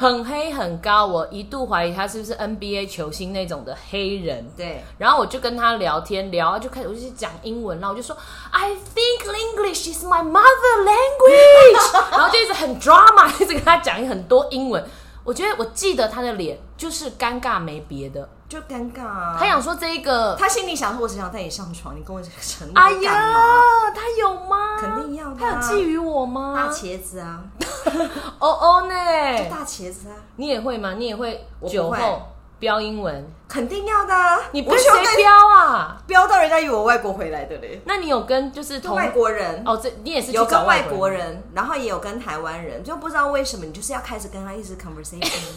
[0.00, 0.44] 很黑。
[0.54, 4.46] 很高，我一度怀疑他是不是 NBA 球星那种的黑人。
[4.56, 8.16] 对，然后我就跟他聊天，聊就开始我就讲英文，然后我就说
[8.52, 14.84] I think English is my mother language， 然后就一直很 drama，一直跟他讲很多英文。
[15.24, 19.36] 我觉得我记得他的脸就是尴尬没别的，就尴尬啊。
[19.38, 22.92] 他想说这一个，他心里想说，我只想带你上床，你跟我承诺哎？
[23.02, 23.12] 呀，
[23.94, 24.76] 他有吗？
[24.78, 26.72] 肯定要的他有啊觊觎我吗大？
[26.72, 27.42] 茄子啊，
[28.38, 28.94] 哦哦呢，
[29.38, 30.94] 就大茄子啊，你也会吗？
[30.94, 32.22] 你也会酒后
[32.58, 33.26] 飙英文？
[33.48, 34.38] 肯定要的啊。
[34.52, 35.96] 你跟我喜欢谁飙啊？
[36.06, 37.80] 飙到人家以为我外国回来的嘞？
[37.84, 39.62] 那你有跟就是同就外国人。
[39.66, 45.52] 哦，这你也是有跟外国人，然后也有跟台湾人，就不知道为什么你就是要开始跟他一直 conversation。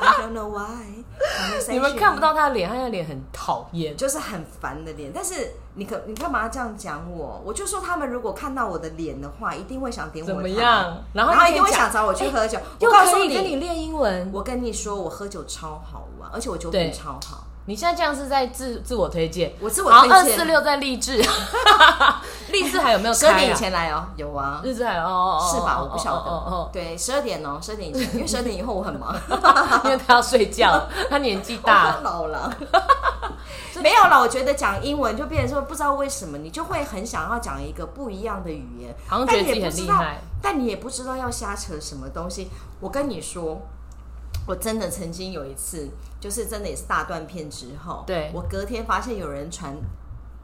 [0.00, 1.04] I don't know why。
[1.68, 3.96] 你们看不，到他的脸，他的脸很讨厌。
[3.96, 5.10] 就是很烦的脸。
[5.12, 7.42] 但是你可你干嘛这样讲我？
[7.44, 11.02] 我就说他们如果看到我的脸的话，一定会想点我怎么样？
[11.12, 12.58] 然后一定会想找我去喝酒。
[12.80, 14.30] 我又告诉你跟你练英文。
[14.32, 17.44] 我跟你说，我喝酒超好玩，而且我酒对品超好。
[17.66, 19.52] 你现在这样是在自自我推荐。
[19.60, 21.22] 我自我好，推荐二四六在励志，
[22.52, 23.54] 励志还有没有开啊十二点以？
[23.54, 25.76] 前来哦，有啊，日志还有哦哦，哦是吧？
[25.78, 26.30] 哦我不晓得。
[26.30, 32.52] 哦哦对，十二点哦，十二点以前， 因为十二点以后我很忙，哦， 因为他要睡觉，他年纪大老了。
[33.80, 42.50] 没有了，我觉得讲英文就变成说，不知道为什么你就会很想要讲一个不一样的语言，好像觉得自己很厉害，但你也不知道要瞎扯什么东西。
[42.80, 43.60] 我跟你说，
[44.46, 49.76] 我真的曾经有一次，就是真的也是大断片之后，对我隔天发现有人传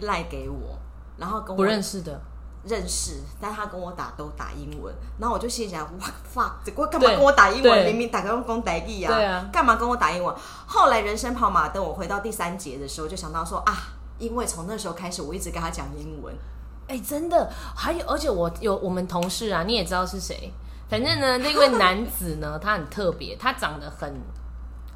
[0.01, 0.79] 赖给我，
[1.17, 2.21] 然后跟我不认识的。
[2.67, 7.85] 认识，但他跟我打都打英文，然后我就心想，哇，fuck，这我干嘛跟我打英文？
[7.85, 10.35] 明明打个用公台语啊，对啊，干嘛跟我打英文？
[10.67, 13.77] 后来人生跑马灯，我回到第三节的时候，就想到说啊，
[14.19, 16.35] 因为从那时候开始，我一直跟他讲英文。
[16.89, 20.51] 哎，真的，还有，而且我有我们同事啊，你也知道是谁，
[20.89, 24.11] 反正呢， 那位男子呢，他很特别，他长得很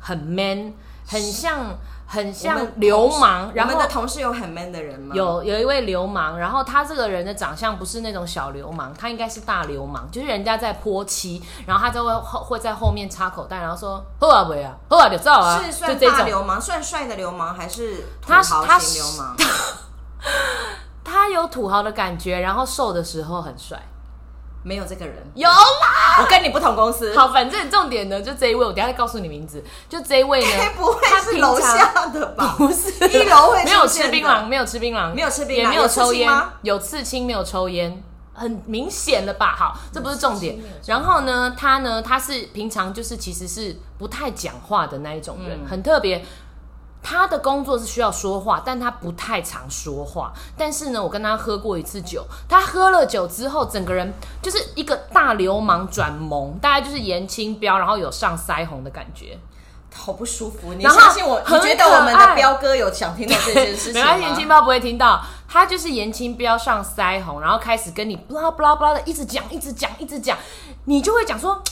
[0.01, 0.73] 很 man，
[1.07, 1.77] 很像。
[2.11, 5.15] 很像流氓，然后我们的同事有很 man 的人吗？
[5.15, 19.37] 有有一位流氓，然后他这个人的长相不是那种小流氓，他应该是大流氓，就是人家在泼漆，然后他就会后会在后面插口袋，然后说喝啊喂啊喝啊就照啊，是算大流氓，算帅的流氓还是土豪型流氓？
[21.05, 23.79] 他有土豪的感觉，然后瘦的时候很帅。
[24.63, 26.21] 没有这个人，有啦！
[26.21, 27.17] 我跟你不同公司。
[27.17, 29.63] 好，反正重点呢，就这一位，我等下再告诉你名字。
[29.89, 32.55] 就这一位呢， 不会是楼下的吧？
[32.59, 36.31] 不是，一楼会没有吃槟榔，没有吃槟榔，没有吃槟榔，也没有抽烟，
[36.63, 38.03] 有刺青，没有抽烟，
[38.35, 39.55] 很明显了吧？
[39.57, 40.59] 好，这不是重点。
[40.87, 46.25] 然后呢，他呢，他是平常就是其实是不太讲话的那一种人，很特别。
[47.03, 50.33] 他的工作是需要说话，但他不太常说话。
[50.57, 59.39] 但是呢，我跟他喝过一次酒，他喝了酒之后，整个人就是一个大流氓转萌，大概就是颜清标，然后有上腮红的感觉，
[59.95, 60.75] 好不舒服。
[60.75, 61.41] 你相信我？
[61.41, 64.17] 你觉得我们的彪哥有想听到这件事情吗？
[64.17, 70.37] 颜清标不会听到，他就是颜清标上腮红，然后开始跟你布拉布拉布拉的一直讲，一直讲，一直讲，
[70.85, 71.63] 你就会讲说。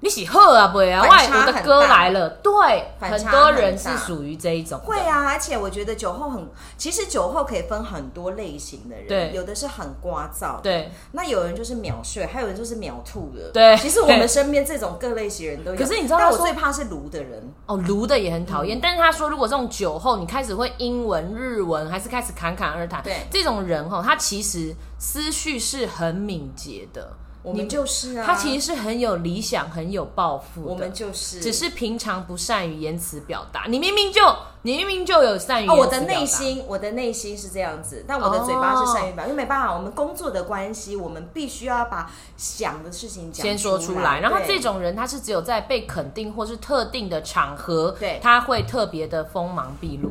[0.00, 1.02] 你喜喝啊不啊？
[1.02, 4.78] 外国的歌来了，对，很多人是属于这一种。
[4.78, 13.76] 会啊，而且我觉得酒后很，其实酒后可以分很多类型的人，对，有的是很聒噪，对，那有人就是秒睡，还有人就是秒吐的，对。
[13.76, 17.52] 其实我们身边这种各类型人都有，可是你知道，我最怕是卢的人。
[17.66, 18.78] 哦，卢的也很讨厌。
[18.80, 27.12] 但是他说，如果这种酒后你开始会英文、日文，还是开始侃侃而谈，对，这种人哈，他其实思绪是很敏捷的。
[27.42, 30.70] 我们就是啊，他其实是很有理想、很有抱负的。
[30.70, 33.64] 我们就是，只是平常不善于言辞表达。
[33.68, 34.20] 你明明就，
[34.62, 35.68] 你明明就有善于。
[35.68, 39.30] 哦，我的内心，我的内心是这样子，但我的嘴巴是善于表达。
[39.30, 44.20] 因为没办法，我们工作的关系，我们必须要把想的事情先说出来。
[44.20, 50.10] 然后这种人，他是只有在被肯定或是特定的场合，对，他会特别的锋芒毕露。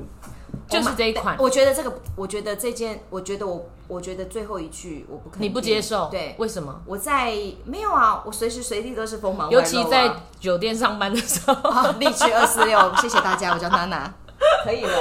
[0.69, 6.81] 就是这一款，我觉得这个，我觉得这件，我觉得我，我觉得最后一句我不可你不接受，对，为什么？
[6.85, 11.91] 我在没有啊，我随时随地都是锋芒，尤其在酒店上班的时候。
[11.99, 14.13] 励志二四六，谢谢大家，我叫娜娜，
[14.65, 14.91] 可以了。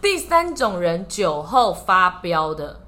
[0.00, 2.80] 第三种人酒后发飙的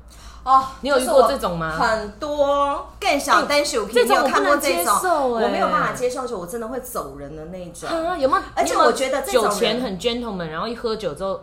[0.42, 1.70] 哦，你有遇过这种吗？
[1.79, 7.88] 很多，更小单手皮，这种我看过这种，我没有办法接受，就我真的会走人的那种。
[8.18, 8.42] 有没有？
[8.57, 11.40] 而且我觉得酒前很 gentleman，然后一喝酒之后。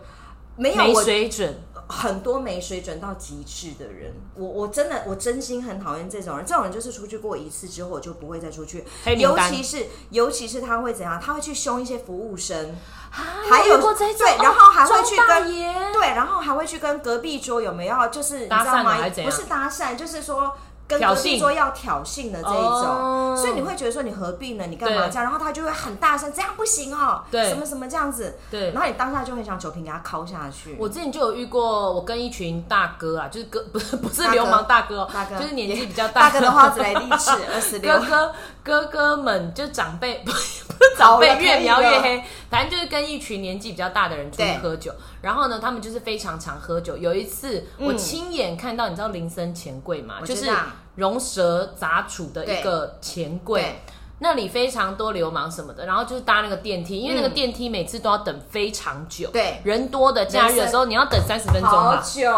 [0.61, 1.55] 没有没水准，
[1.87, 6.45] 很多没水准到极致的人，我我真的我真心很讨厌这种人。
[6.45, 8.85] 这种人就是出去过一次之后，我就不会再出去。
[9.17, 11.19] 尤其是尤其是他会怎样？
[11.19, 12.75] 他会去凶一些服务生，
[13.09, 15.51] 还有对，然后还会去跟
[15.91, 18.97] 对，然后还会去跟隔壁桌有没有就是你知道吗？
[19.23, 20.55] 不是搭讪，就是说。
[20.91, 24.65] 跟隔壁说要挑衅的这一种，所以你会觉得说你何必呢？
[24.67, 25.23] 你干嘛这样？
[25.23, 28.37] 然后他就会很大声，这样不行哦，什么什么这样子。
[28.49, 30.75] 对，然后你当下就很想酒瓶给他敲下去。
[30.77, 36.29] 我之前就有遇过，我跟一群大哥啊，就是哥不是不是流氓大哥，大哥就是年纪比较大。
[36.29, 37.97] 大哥的话只来励志 二十六。
[37.99, 40.65] 哥哥哥哥们就长辈，不是
[40.97, 44.91] 长辈越描越黑，反正就是跟一群年纪比较大的人出去喝酒。
[45.21, 46.97] 然后呢，他们就是非常常喝酒。
[46.97, 50.15] 有一次我亲眼看到，你知道林森钱柜吗？
[50.25, 50.51] 就是。
[50.95, 53.81] 龙蛇杂处的一个钱柜，
[54.19, 62.29] 那里非常多流氓什么的，然后就是搭那个电梯，因为那个电梯每次都要等非常久，对，人多的假日的时候，你要等三十分钟吧，好久，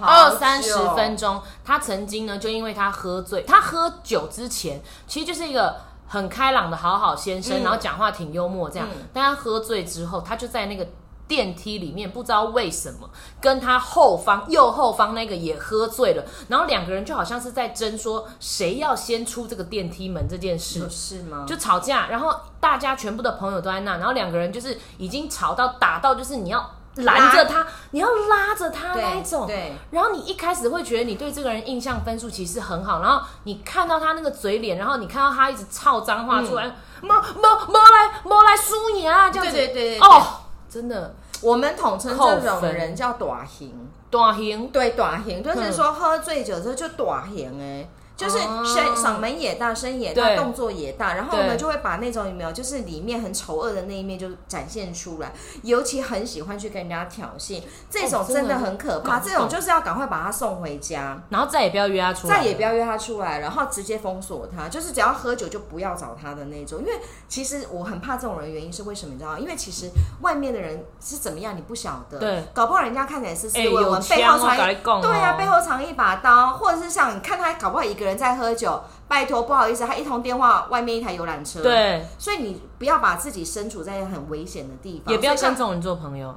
[0.00, 1.40] 二三十分钟。
[1.64, 5.76] 他曾经呢，就因为他喝醉，他喝酒之前其实就是一个
[6.08, 10.86] 很开朗的好好先生，然后讲话挺幽默这样，但他喝醉之后，他就在那个。
[11.30, 13.08] 电梯里面不知道为什么，
[13.40, 21.44] 跟他后方右后方那个也喝醉了，然后两个人就好像是在争说谁要先出这个电梯门这件事，是吗？
[21.46, 29.76] 就吵架，然后大家全部的朋友都在那，然后两个人就是已经吵到打到，就是你要拦着他，你要拉着他那一种，对。
[29.92, 36.64] 然后你一开始会觉得你对这个人印象分数其实很好，然后你看到他那个嘴脸，然后你看到他一直操脏话出来，
[37.02, 40.26] 摸摸摸来摸来输你啊，这样子，对对对，哦。
[40.72, 44.68] 真的，我们统称扣这种人叫短型，短型。
[44.68, 45.72] 对，短型就是嗯。
[45.72, 47.88] 说喝醉酒之后就短型哎。
[48.20, 66.80] 就是哦声嗓门也大，声也大，动作也大，然后对呢就会把那种有没有，就是里面很丑恶的那一面就展现出来，尤其很喜欢去跟人家挑衅，这种哦真的很可怕，这种就是要赶快把他送回家，然后再也不要约他出来，再也不要约他出来，然后直接封锁他，就是只要喝酒就不要找他的那种。
[66.80, 66.92] 因为
[67.26, 69.14] 其实我很怕这种人，原因是为什么？
[69.14, 69.38] 你知道吗？
[69.38, 72.18] 因为其实外面的人是怎么样，你不晓得。
[72.18, 86.34] 对，搞不好人家看起来斯斯哎文文，背后藏一对呀、背后藏一把刀，或者是像你看他搞不好一个人在喝酒，拜托不好意思，他一通电话，外面一台游览车。，对，所以你不要把自己身处在很危险的地方，也不要像跟这种人做朋友。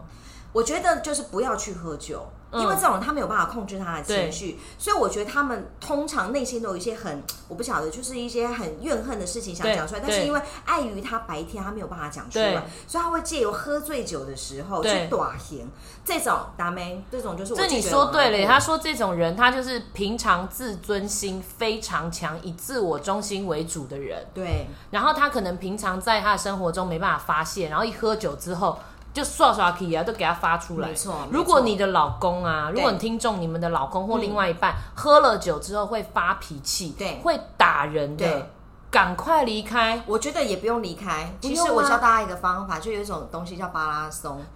[0.51, 15.69] 我觉得就是不要去喝酒，嗯因为这种人他没有办法控制他的情绪，所以我觉得他们通常内心都有一些很我不晓得，就是一些很怨恨的事情想对讲出来，但是因为碍于他白天他没有办法讲出对来，所以他会借由喝醉酒的时候去短行。
[16.05, 18.45] 这种达妹，这种就是我这你说对了，了。
[18.45, 24.27] 他说这种人，他就是平常自尊心非常强，以自我中心为主的人。
[24.33, 28.77] 对然后他可能平常在他的生活中没办法发泄，然后一喝酒之后
[29.13, 30.87] 就刷刷气啊，都给他发出来。
[30.87, 38.47] 没错如果你的老公啊，如果你听众你们的老公或另外一半、喝了酒之后会发脾气，对会打人对的，
[38.89, 40.01] 赶快离开。
[40.07, 41.31] 我觉得也不用离开。
[41.39, 44.43] 其实我教大家一个方法，就有一种东西叫巴拉松，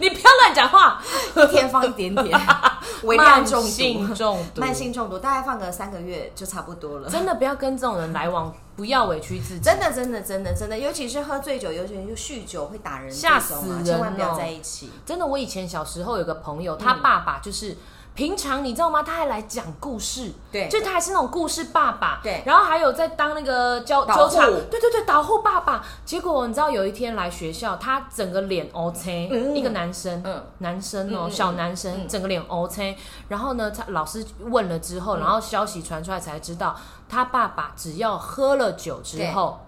[0.00, 1.00] 你不要乱讲话，
[1.36, 2.38] 一天放一点点，
[3.04, 4.14] 微量慢中性毒。
[4.14, 7.08] 中毒，慢性中毒大概放个三个月就差不多了。
[7.08, 9.60] 真的不要跟这种人来往，不要委屈自己。
[9.60, 14.90] 真的，真的，真的，真的，尤其是喝醉酒，尤其是酗酒会打人这吓死人千万不要哦在一起。
[15.04, 17.76] 真的，我以前小时候有个朋友，他爸爸就是。
[18.18, 19.00] 平常你知道吗？
[19.00, 22.42] 他还来讲故事，对就他还是那种故事爸爸，对。
[22.44, 25.84] 然后还有在当那个交导纠察，对对对，导护爸爸。
[26.04, 29.54] 结果你知道有一天来学校，他整个脸 O C，、嗯。
[29.54, 30.44] 一个男生，嗯。
[30.58, 32.08] 男生哦，小男生，嗯。
[32.08, 32.98] 整个脸 O C。
[33.28, 36.74] 然后呢，他老师问了之后，然后消息传出来才知道，
[37.08, 39.60] 他爸爸只要喝了酒之后，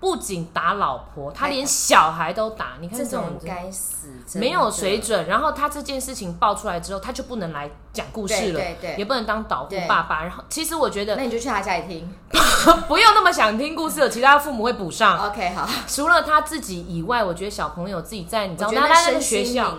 [0.00, 2.74] 不仅打老婆，他连小孩都打。
[2.80, 4.08] 你看这种该死，
[4.38, 5.00] 没有水。
[5.00, 5.26] 准。
[5.26, 10.22] 然后他这件事情爆出来之后，他就不能来讲故事了，对对对也不能当导护爸爸。
[10.22, 12.14] 然后其实我觉得那你就去他家里听。
[12.88, 15.28] 不用那么想听故事了，其他父母会补上。
[15.28, 15.68] OK，好。
[15.86, 19.74] 除了他自己以外，我觉得小朋友自己在你知道，我觉得他在那个身学校，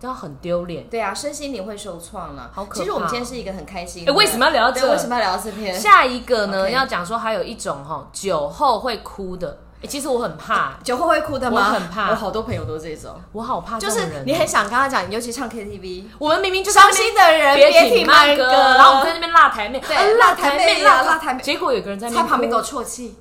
[0.00, 0.84] 这样很丢脸。
[0.88, 2.50] 对啊，身心灵会受创了。
[2.54, 4.12] 好可怕其实我们今天是一个很开心哎，的。
[4.12, 4.90] 为什么要聊到对，这？
[4.92, 5.78] 为什么要聊到这篇？
[5.78, 11.68] 下一个呢要讲说还有一种哈酒后会哭的，哎，其实我很怕，酒后会哭的吗？
[11.68, 13.90] 我很怕我好多朋友都这种，我好怕就。
[13.90, 23.14] 是你很想跟他讲，尤其唱 KTV，我们明明就是伤心的人别听慢歌，然后我们在那边辣台妹，对啊辣台妹辣啊辣台妹结果有个人在那边在旁边给我哭啜泣，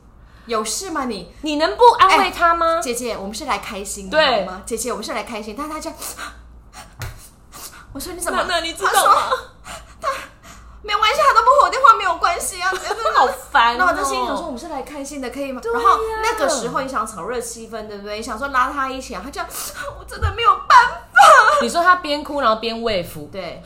[0.47, 1.31] 有事吗你？
[1.41, 2.79] 你能不安慰他吗？
[2.81, 4.61] 姐姐，我们是来开心的，对吗？
[4.65, 5.97] 姐姐，我们是来开心，但他这样，
[7.95, 8.43] 我说你怎么？
[8.43, 9.21] 娜娜你知他说道吗？
[10.83, 13.77] 没关系，他都不回我电话，没有关系啊， 真的好烦哦。
[13.79, 15.61] 那我在心里想说，我们是来开心的，可以吗？
[15.73, 18.17] 然后那个时候你想炒热气氛，对不对？
[18.17, 19.47] 你想说拉他一起啊，他这样，
[19.97, 20.97] 我真的没有办法。
[21.61, 23.63] 你说他边哭然后边喂服， 对，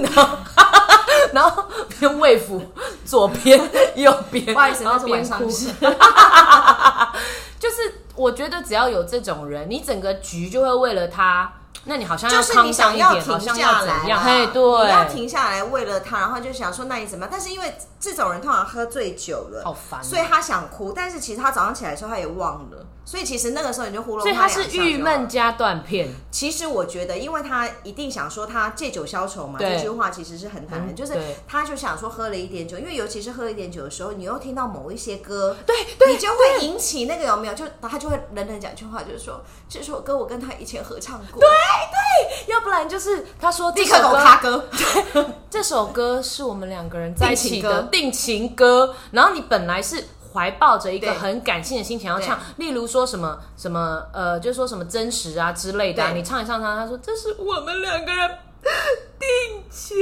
[0.00, 0.38] 然后
[1.32, 1.64] 然后
[1.98, 2.62] 边喂服
[3.04, 3.60] 左边
[3.96, 5.50] 右边，不好意思，然后那是晚边哭。
[5.50, 5.74] 上事。
[7.58, 11.52] 就是我觉得只要有这种人，你整个局就会为了他，
[11.84, 14.20] 那你好像就是你想要停下来怎样？
[14.20, 17.28] 啦嘿，对，你要停下来为了他，然后就想说那你怎么样？
[17.30, 25.28] 但是因为这种人通常喝醉酒了，好烦哦所以他想哭，但是其实他早上起来的时候他也忘了，所以其实那个时候你就糊弄所以他是郁闷。
[25.28, 31.14] 加断片，其实我觉得，因为他一定想说他借酒消愁嘛，这句话其实是很坦然，嗯就是
[31.48, 37.54] 他就想说喝了一点酒，因为尤其是喝一点酒的时候，你又听到某一些歌，对对你就会引起那个有没有？
[37.54, 41.48] 就他就会冷冷讲一句话，就是说这首歌我跟他以前合唱过，对，
[42.46, 44.68] 要不然就是他说这首歌卡歌，
[45.50, 58.30] 这首歌是我们两个人在一起的定定情歌，然后你本来是怀抱着一个很感性的心情要唱，例如说什么什么呃，就是说什么真实啊之类的、啊，你唱一唱唱，他说这是我们两个人
[59.48, 59.96] 定情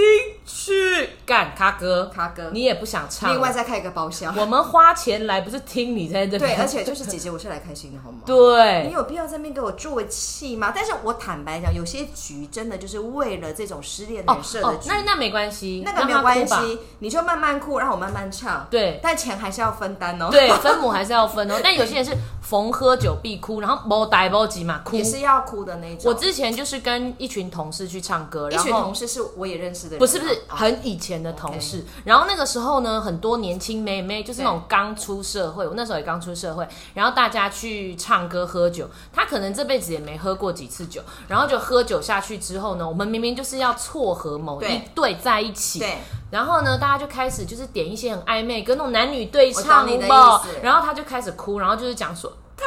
[0.45, 4.35] 曲，干咖哥，咖哥，你也不想唱，另外再开一个包厢。
[4.37, 8.19] 我们花钱来不是听你在这边，对，而且 就是姐姐，我是来开心的，好吗？
[8.25, 8.93] 对你。
[8.93, 10.71] 有必要在那边给我做气吗？
[10.75, 16.47] 但是我坦白讲，有些局真的就是为了这种失恋哦人设的哦，局，那那没关系，那个没有关。
[16.47, 18.67] 系，你就慢慢哭，然后我慢慢唱。
[18.71, 21.59] 对但钱还是要分担哦。，对，分母还是要分哦。
[21.65, 25.03] 但有些人是逢喝酒必哭，然后无呆无急嘛哭也。
[25.05, 26.13] 是要哭的那种。
[26.13, 31.85] 我之前就是跟一群同事去唱歌，一然后群同事是我也认识的不是不是，哦很以前的同事。
[32.05, 45.99] 然后那个时候呢，很多年轻妹妹，就是那种刚出社会，我那时候也刚出社会，然后大家去唱歌喝酒，她可能这辈子也没喝过几次酒，然后就喝酒下去之后呢，我们明明就是要撮合某一对对在一起，对，
[46.31, 52.65] 然后呢，大家就开始就是点一些很暧昧，跟那种男女对唱，懂你的有没有意思然后他就开始哭，然后就是讲说他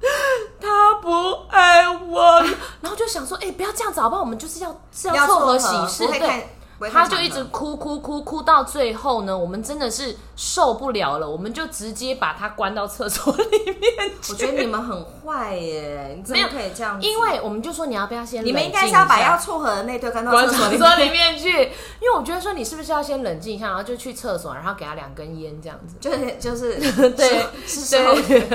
[0.60, 2.40] 他不爱我，
[2.80, 4.22] 然后就想说，哎、不要这样子好不好？
[4.22, 6.48] 我们就是要是要凑合喜事，对
[6.90, 13.44] 他就一直哭哭哭哭到最后呢，我们真的是受不了了，我们就直接把他关到厕所里
[13.78, 14.32] 面去。
[14.32, 17.06] 我觉得你们很坏耶，你怎么可以这样子？
[17.06, 25.96] 因为我们就说你要不要先你们应该是要把要撮合的那对关到关厕所里面，去，因为我觉得说你是不是要先冷静一下，然后就去厕所，然后给他两根烟这样子。
[26.00, 26.78] 就是就是
[27.10, 28.48] 对 是对，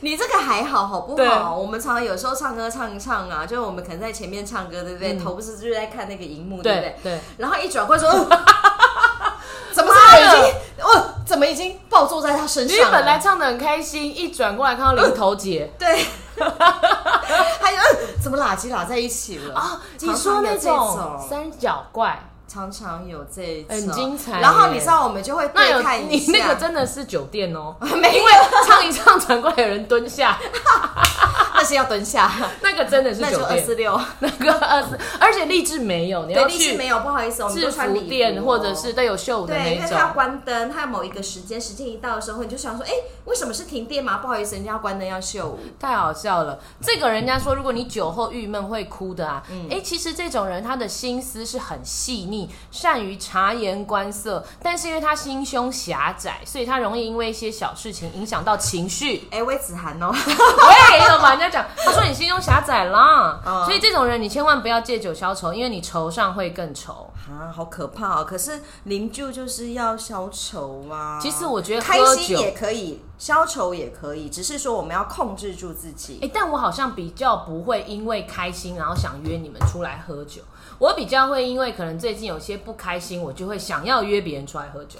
[0.00, 1.56] 你这个还好，好不好？
[1.56, 5.14] 我们常常有时候唱歌唱一唱啊，就是我们可能在前面唱歌，对不对？
[5.14, 6.96] 嗯头不是就是在看那个荧幕，对不对？
[7.02, 7.12] 对？
[7.12, 8.28] 对，然后一转过来说，呃
[9.72, 12.98] 怎么这个已经，哦，怎么已经暴坐在他身你上了？
[12.98, 15.70] 本来唱的很开心，一转过来看到零头姐。
[15.78, 16.04] 对，
[16.36, 19.54] 还有、呃怎么拉鸡拉在一起了？
[19.54, 21.18] 啊，你常说那种。
[21.28, 23.76] 三角怪，常常有这一种。
[23.76, 28.24] 很精彩然后你知道，我们就会那有对看一你下，那个真的是酒店哦， 没有，
[28.66, 31.37] 唱一唱转过来有人蹲下，那
[31.68, 34.00] 是要蹲下， 那个真的是那就酒店，二四六。
[34.20, 40.14] 那个二四，而且励志没有，你对，要去励志没有，不好意思，我们制服都穿礼或者是都有秀的对，那因为他要种。
[40.14, 42.90] 关灯，他某一个时间，时间一到的时候，你就想说，哎，
[43.26, 44.18] 为什么是停电嘛？
[44.18, 45.58] 不好意思，人家要关灯要秀舞。
[45.78, 46.58] 太好笑了！
[46.80, 59.28] 这个人家说，如果你酒后郁闷会哭的啊，嗯哎、其实这种人他的心思是很细腻，善于察言观色，但是因为他心胸狭窄，所以他容易因为一些小事情影响到情绪。
[59.30, 67.10] 哎，魏子涵哦，我也有把人家讲，他说你心胸狭窄啦，嗯所以这种人你千万不要借酒消愁，因为你愁上会更愁。
[67.28, 68.24] 啊，好可怕哦！
[68.24, 71.18] 可是灵柩就是要消愁啊。
[71.20, 76.20] 其实我觉得开心也可以，消愁也可以，只是说我们要控制住自己。
[76.22, 80.40] 哎、但我好像比较不会因为开心，然后想约你们出来喝酒。
[80.78, 84.98] 我比较会因为可能最近有些不开心，我就会想要约别人出来喝酒。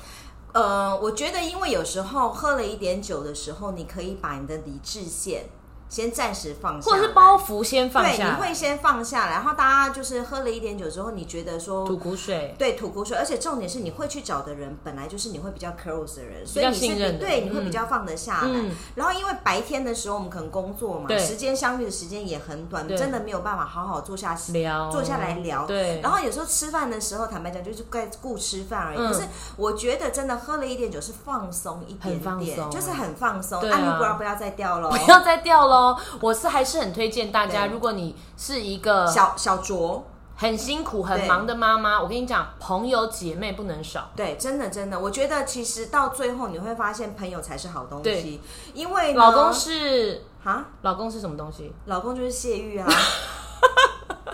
[0.52, 5.44] 呃，我觉得因为有时候喝了一点酒的时候，你可以把你的理智线
[5.88, 8.24] 先暂时放下，或者是包袱先放对，下。
[8.24, 12.54] 对，你会先放下来，然后大家就是喝了一点酒之后，你觉得说吐苦水。
[12.58, 18.48] 对，吐苦水，而且重点是你会去找的人，本来就是你会比较 close 的人，所以你是信任的对，你会嗯比较放得下来。
[18.48, 18.70] 嗯。
[18.94, 21.18] 然后因为白天的时候我们可能工作嘛，对。
[21.18, 22.96] 时间相遇的时间也很短，对。
[22.96, 24.90] 真的没有办法好好坐下聊。
[24.90, 25.66] 坐下来聊。
[25.66, 28.98] 对，然后有时候吃饭的时候，坦白讲就是该顾吃饭而已。
[28.98, 29.12] 嗯。
[29.12, 29.26] 可是
[29.56, 32.70] 我觉得真的喝了一点酒是放松一点很放点，松。
[32.70, 33.60] 就是很放松。
[33.60, 33.78] 对啊。
[33.78, 35.96] 你不要不要再掉了哦，不要再掉喽。
[36.20, 40.04] 我是还是很推荐大家，如果你是一个小小卓。
[40.40, 44.08] 很辛苦、很忙的妈妈，我跟你讲，朋友姐妹不能少。
[44.14, 48.40] 对，真的真的，我觉得其实到最后你会发现，朋友才是好东对西。
[48.72, 51.72] 因为老公是啊，老公是什么东西？
[51.86, 52.86] 老公就是谢玉啊，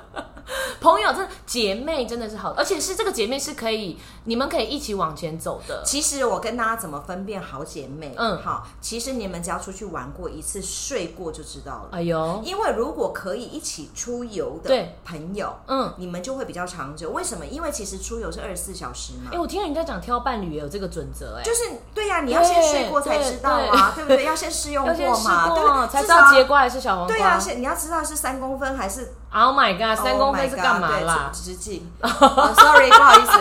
[0.78, 5.84] 朋友真的姐妹真的是好，而且是这个姐妹是可以，你们可以一起往前走的。
[5.86, 11.90] 其实我跟大家怎么分辨好姐妹，嗯好，其实你们只要出去玩过一次，睡过就知道了。
[11.92, 17.10] 哎呦，因为如果可以一起出游的对朋友，嗯，你们就会比较长久。
[17.10, 17.46] 为什么？
[17.46, 19.38] 因为其实出游是二十四小时嘛哎、。
[19.38, 24.24] 我听人家讲挑伴侣也有这个准则、哎，就是对呀、你要先睡过才知道啊，对不对？
[24.24, 25.88] 要先试用 过嘛，对不过对？
[25.88, 27.14] 才知道节瓜还是小黄瓜。
[27.14, 31.30] 对呀、是你要知道是三公分还是 Oh my god，三公 Oh 分是干嘛啦？
[31.44, 31.92] 对直直径。
[32.00, 33.32] 哦 Sorry，不好意思，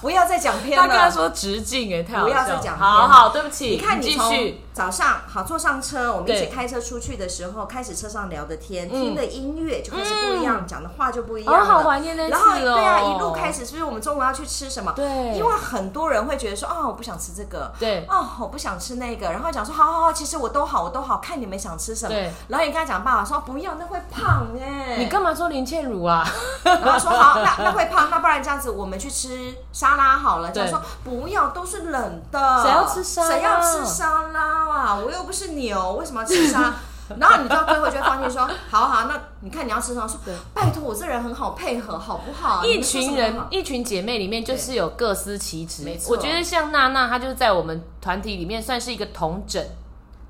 [0.00, 1.10] 不要再讲偏他刚才了。
[1.10, 4.60] 说直径，哎，太好不要再讲偏了好好，对不起，你看，你继续。
[4.72, 11.64] 早上好坐上车，我们一起开车出去的时候，开始车上聊的天，嗯听的音乐就开始不一样，讲的话就不一样哦，了。
[11.64, 12.74] 好怀念那次然后哦。
[12.74, 14.92] 对啊，一路开始，是不是我们中午要去吃什么？
[14.96, 15.04] 对
[15.36, 22.14] 因为很多人会觉得说，哦，我不想吃这个，对哦，我不想吃那个，然后讲说，好好好，其实我都好，我都好，看你们想吃什么。
[22.14, 26.26] 对然后你跟他讲，爸爸说不要，那会胖哎、你干嘛说林倩茹啊？
[26.64, 30.50] 然后说好，那那会胖，那不然这样子，我们去吃沙拉好了。
[30.50, 32.62] 对讲说不要，都是冷的。
[32.62, 34.94] 谁要吃沙拉谁要吃沙拉啊？
[34.96, 36.72] 我又不是牛，为什么要吃沙？
[37.18, 40.08] 然后你知道最后就会放弃说，好好，那你看你要吃什么？
[40.08, 40.18] 说
[40.54, 42.64] 拜托，我这人很好配合，好不好？
[42.64, 45.98] 一群人一群姐妹里面就是有各司其职没。
[45.98, 49.62] 错我觉得像娜娜，她就是在我们团体里面算是一个同整，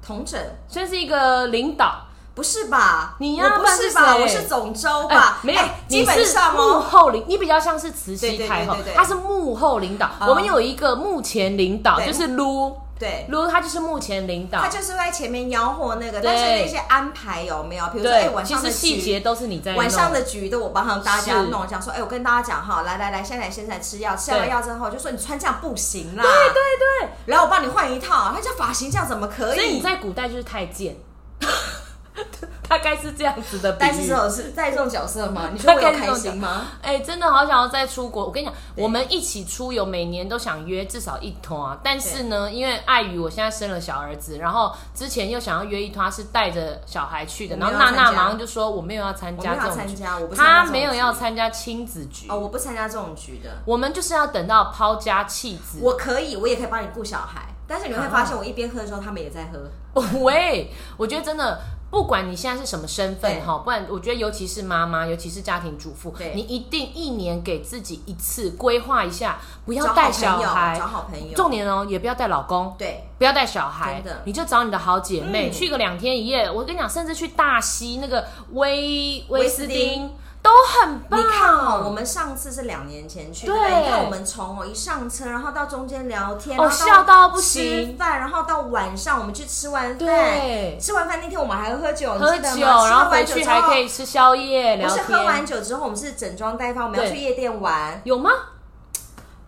[0.05, 2.07] 同整算是一个领导。
[2.35, 3.15] 不是吧？
[3.19, 4.17] 你呀我不是是吧？
[4.17, 5.39] 我是总州哎吧？
[5.43, 6.81] 没有基本上幕。
[6.81, 10.09] 后领，你比较像是慈禧太后她是幕后领导。
[10.19, 13.27] 嗯我们有一个幕前领导，就是撸，对。
[13.29, 14.61] 如他就是目前领导。
[14.61, 17.85] 他，就是在前面吆喝那个，但是那些安排有没有？
[17.93, 26.57] 比如说，哎，晚上的实细节都是你在晚上的局都我帮大家弄，讲说，哎，我跟大家讲哈，来来来，现在现在吃药，吃完药之后就说你穿这样不行啦，对对
[27.01, 29.57] 对，然后我帮你换一套，他叫发型这样怎么可以？
[29.57, 30.97] 所以你在古代就是太监，
[32.69, 34.17] 大概是这样子的比但是喻这。
[34.17, 35.51] 种是在这种角色吗？
[35.53, 36.67] 你说我有开心吗？
[36.81, 38.25] 哎、真的好想要再出国。
[38.25, 41.79] 我跟你讲，我们一起出游，每年都想约至少一团啊。
[41.83, 52.27] 但是呢，因为碍于我现在生了小儿子，然后之前又想要约一团是带着小孩去的，然后娜娜马上就说我没有要参加这种局，参加，我不参加这种她没有要局参加亲子局。
[52.29, 53.51] 哦，我不参加这种局的。
[53.67, 55.79] 我们就是要等到抛家弃子。
[55.83, 59.71] 我可以，我也可以帮你顾小孩，但是你会发现，我一边喝的时候，他们也在喝。
[60.21, 61.61] 喂，我觉得真的。
[61.93, 71.37] 不管你现在是什么身份哈，不然我觉得尤其是妈妈，尤其是家庭主妇，你一定一年给自己一次规划一下，不要带小孩，找好朋友。
[71.37, 75.53] 重点哦，也不要带老公，对，不要带小孩你就找你的好姐妹、嗯。
[75.53, 76.51] 去个两天一夜。
[76.51, 80.11] 我跟你讲，甚至去大溪那个威威斯汀
[80.43, 81.21] 都很棒。
[81.21, 83.83] 你看哦，我们上次是两年前去，对对不对？
[83.83, 98.01] 你看我们从哦一上车，然后到中间聊天，哦然后笑到不吃行饭，然后到晚上我们去吃完饭，对吃完饭那天我们还喝酒，喝酒，你记得吗然后回去吃完酒之后还可以吃宵夜聊不是喝完，酒之后，我们是整装待发，我们要去夜店玩。
[98.05, 98.31] 有吗？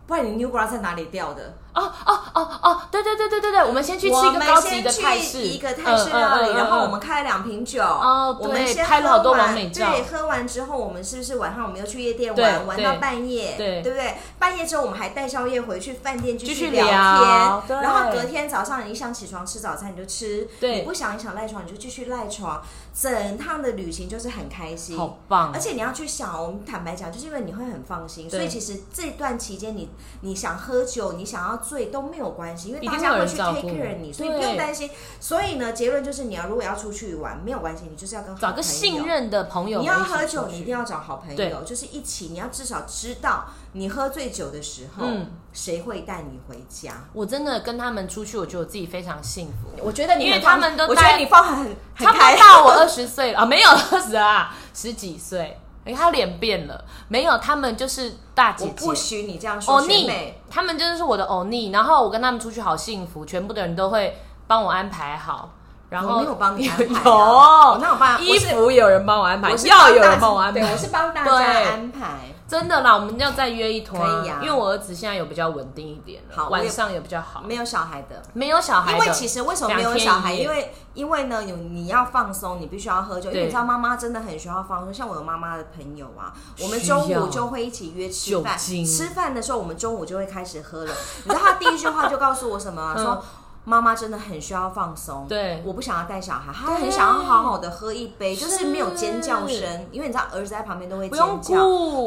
[0.07, 1.55] 不然你 New Bra 在哪里掉的？
[1.75, 7.83] 哦哦哦哦，对对对对对对，我们先去吃一个高级的泰式，一个泰式料理，然后我们开了两瓶酒。
[7.83, 13.55] 哦我们先拍了好多喝完完美照对，喝完之后，我们是不是晚上我们又去夜店玩，玩到半夜？
[13.57, 14.14] 对对不对？
[14.39, 22.62] 半夜之后我们还带宵夜回去饭店继继续续聊天，然后隔天早上你想起床吃早餐你就吃，对你不想你想赖床你就继续赖床，
[22.95, 24.97] 整趟的旅行就是很开心。
[24.97, 34.91] 好棒而且你要去想，我们坦白讲，就是因为你会很放心，所以其实这段期间你你想喝酒，你想要醉都没有关系，因为大家会去 take care 你，所以不用担心。
[35.19, 38.62] 所以呢，结论就是你要如果要出去玩，没有关系，你就是要跟好找个。
[38.62, 39.87] 信任的朋友你。
[39.87, 47.05] 要喝酒，你一定要找好朋友，就是一起，你要至少知道你喝醉酒的时候，嗯谁会带你回家。
[47.12, 49.69] 我真的跟他们出去，我觉得我自己非常幸福。
[49.81, 55.57] 我觉得你因为他们都我觉得你放很很差不开多到我二十岁了啊，没有二十啊，十几岁。
[55.85, 58.72] 哎，他脸变了，没有，他们就是大姐姐。
[58.80, 65.51] 我不许你这样说，学欧尼妹。，他们就是我的欧尼，然后我跟他们出去好幸福，全部的人都会帮我安排好，
[65.91, 71.30] 然后有帮你安排啊 有我帮衣服有人帮我安排，我是药有人帮我安排，对，我是帮大家
[71.70, 72.34] 安排。
[72.55, 80.33] 真的啦，我们要再约一团，可以啊因为我儿子现在有比较稳定一点了，好我也晚上也比较好，没有小孩的，没有小孩的，因为其实为什么没有两天小孩？
[80.33, 83.29] 一夜因为因为呢，有你要放松，你必须要喝酒。
[83.33, 84.95] 因为你知道妈妈真的很需要放松。
[84.95, 86.33] 像我有妈妈的朋友啊，
[86.63, 88.57] 我们需要中午就会一起约吃饭。
[88.57, 90.93] 酒精吃饭的时候，我们中午就会开始喝了。
[91.25, 92.95] 你知道他第一句话就告诉我什么、 啊？
[92.97, 93.25] 说。
[93.65, 95.62] 妈妈真的很需要放松，嗯对。
[95.65, 101.57] 我不想要带小孩，她很想要好好的喝一杯，就是没有尖叫声，因为你知道儿子在旁边都会尖叫，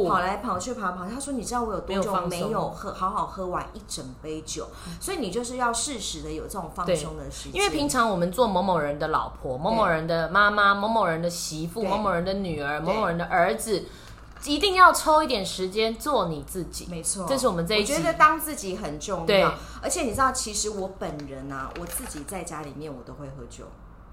[0.08, 1.14] 跑来跑去，跑来跑去。
[1.16, 4.68] 他说：“你知道我有多久没有喝好好喝完一整杯酒？
[5.00, 6.96] 所以你就是要适时的有这种放对。
[6.96, 7.56] 松的时间。
[7.56, 13.86] 因为平常我们做某某人的老婆、某某人的妈妈、某某人的媳妇、某某人的女儿、某某人的儿子，
[14.46, 16.88] 一定要抽一点时间做你自己。
[16.90, 23.66] 没错，这是我们这一集我觉得当自己很重对要，而且你知道，其实我本人啊，我自己在家里面我都会喝酒，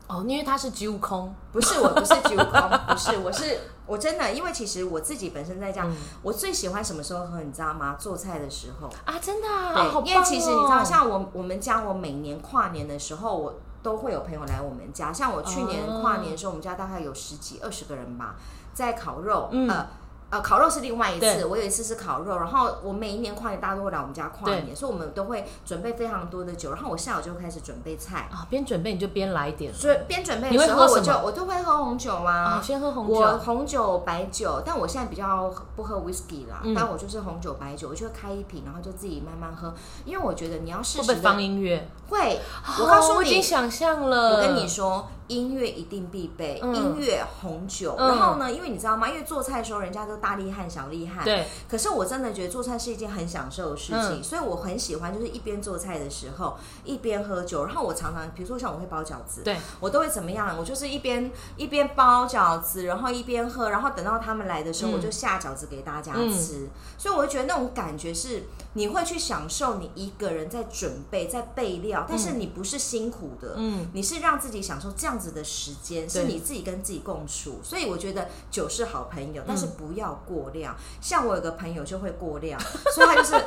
[0.07, 7.97] 哦，因为他是酒空，不是我不是酒空， 不是我是我真的，因为其实我自己本身在家，嗯我最喜欢什么时候喝，你知道吗？
[7.99, 8.89] 做菜的时候。
[9.05, 15.13] 啊，真的啊，对，好棒因为其实你知道，哦像我我们家，我每年跨年的时候，我都会有朋友来我们家。
[15.13, 18.37] 像我去年哦跨年的时候，我们家大概有十几二十个人吧，
[18.73, 19.87] 在烤肉，嗯呃。
[20.35, 39.73] 呃，烤肉是另外一次，我有一次是烤肉，然后我每一年跨年大家都会来我们家跨年，所以我们都会准备非常多的酒，然后我下午就开始准备菜，啊，边准备你就边来一点所以边准备的时候我就我都会喝红酒啊啊，，先喝红我酒，红酒、白酒，但我现在比较不喝 whisky 啦，嗯但我就是红酒、白酒，我就会开一瓶，然后就自己慢慢喝，
[40.05, 41.87] 因为我觉得你要适时会不会放音乐？
[42.09, 42.41] 会，
[42.81, 44.37] 我告诉哦我已经，想象了。
[44.37, 47.95] 我跟你说，音乐一定必备，嗯音乐、红酒。
[47.99, 49.09] 嗯然后呢，因为你知道吗？
[49.09, 51.25] 因为做菜的时候，人家都大厉害、小厉害。。
[51.25, 57.65] 对，可是我真的觉得做菜是一件很享受的事情，嗯所以我很喜欢，就是一边做菜的时候一边喝酒。
[57.65, 60.57] 然后我常常，比如说像我会包饺子，对，我都会怎么样？
[60.59, 66.69] 我就是一边一边包饺子，然后一边喝，然后等到他们来的时候，嗯我就下饺子给大家吃。
[66.99, 68.45] 所以我就觉得那种感觉是，
[68.75, 77.61] 你会去享受你一个人在准备、在备料，但是你不是辛苦的，嗯，你是让自己享受这样子的时间，是你自己跟自己共处。
[77.63, 79.45] 所以我觉得酒是好朋友，嗯。
[79.47, 80.77] 但是不要过量。
[81.01, 82.61] 像我有个朋友就会过量，
[82.95, 83.35] 所以他就是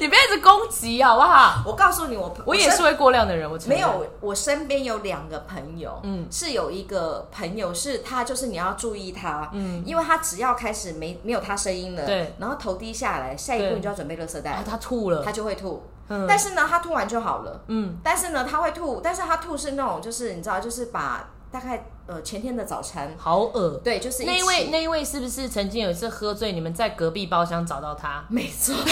[0.00, 1.62] 你不要一直攻击好不好？
[1.66, 12.34] 我告诉你，我我也是会过量的人，我没有，我身边有两个朋友，嗯嗯，是有一个朋友是他，就是你要注意他，嗯，因为他只要开始没没有他声音了，对。
[12.38, 15.82] 然后头低下来，下一步你就要准备垃圾袋啊，，他吐了，他就会吐。
[16.08, 16.26] 嗯。
[16.28, 23.80] 但是呢，他吐完就好了，嗯，但是呢，他会吐，但是他吐是那种，就是你知道，就是把大概呃前天的早餐，好恶。
[23.82, 28.22] 对，就是那一位那一位是不是曾经有一次喝醉，你们在隔壁包厢找到他？
[28.28, 28.74] 没错，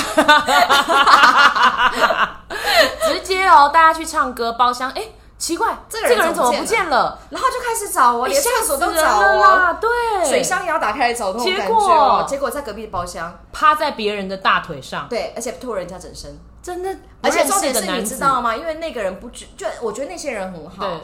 [3.09, 5.03] 直接哦，大家去唱歌，包厢，哎，
[5.39, 7.19] 奇怪，这个人人怎么不见了？
[7.31, 9.91] 然后就开始找我，连吓厕所都找我，了啦，对，
[10.27, 12.51] 水箱也要打开来找那种结感觉结果。
[12.51, 16.39] 在隔壁包厢，趴在别人的大腿上，对，而且吐人家整身。
[16.63, 18.57] 真的，而且重点是你知道吗？
[18.57, 21.01] 因为那个人不知，就我觉得那些人很好，对，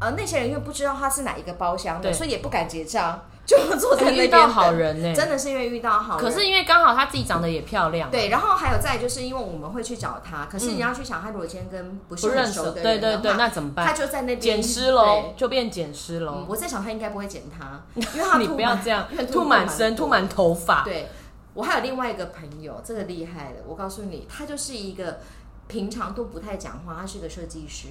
[0.00, 2.12] 呃，那些人因为不知道他是哪一个包厢的，对。
[2.12, 6.24] 所以也不敢结账，就坐在那边遇到好人呢，真的是因为遇到好人。
[6.24, 13.86] 可是因为刚好他自己长得也漂亮，对，然后还有再就是因为我们会去找他，可是你要去想，他如果今天跟不认识很熟，的对对对，人那怎么办？
[13.86, 16.46] 他就在那边捡尸喽，就变捡尸喽嗯。
[16.48, 21.08] 我在想他应该不会捡他， 因为他你不要这样，吐满身，吐满头发，对
[21.54, 25.20] 我还有另外一个朋友，这个厉害了，我告诉你，他就是一个
[25.68, 27.88] 平常都不太讲话，他是个设计师。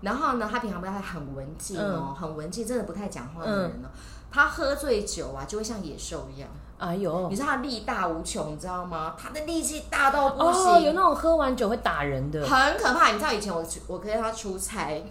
[0.00, 3.90] 然后呢，他平常不太很文静哦，很文静，真的不太讲话的人哦。
[4.30, 6.48] 他喝醉酒啊，就会像野兽一样。
[6.78, 9.16] 哎呦你，知道他力大无穷，你知道吗？
[9.18, 13.10] 他的力气大到不行，哦，有那种喝完酒会打人的，很可怕。
[13.10, 15.04] 你知道以前我去我跟他出差，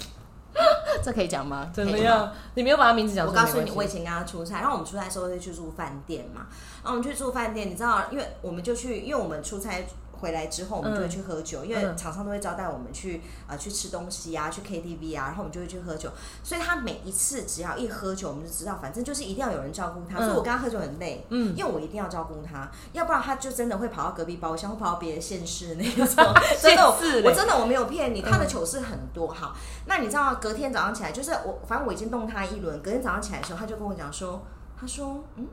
[1.03, 1.69] 这可以讲吗？
[1.73, 2.31] 怎么样？
[2.55, 6.47] 你没有把他名字讲出来，我告诉你，我以前跟他出差，然后我们出差的时候会去住饭店嘛，
[6.83, 9.85] 然后我们去住饭店，你知道，因为我们就去，因为我们出差。
[10.19, 16.09] 回来之后，我们就会去喝酒，因为嗯厂商都会招待我们去呃去吃东西啊，去 KTV 啊，然后我们就会去喝酒。
[16.43, 20.17] 所以他每一次只要一喝酒，我们就知道，反正就是一定要有人照顾他。
[20.19, 26.25] 嗯所以我跟他喝酒很累，嗯因为我一定要照顾他，要不然他就真的会跑到隔壁包厢，会跑到别的县市那种。
[26.61, 26.87] 真的，
[27.23, 29.27] 我真的我没有骗你，他的糗事很多。
[29.27, 29.55] 好，
[29.85, 34.45] 那你知道隔天早上起来，就是我反正我已经动他一轮，隔天早上起来的时候，他就跟我讲说，
[34.79, 35.47] 他说，嗯，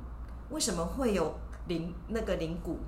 [0.50, 1.34] 为什么会有
[1.68, 2.78] 灵那个铃鼓？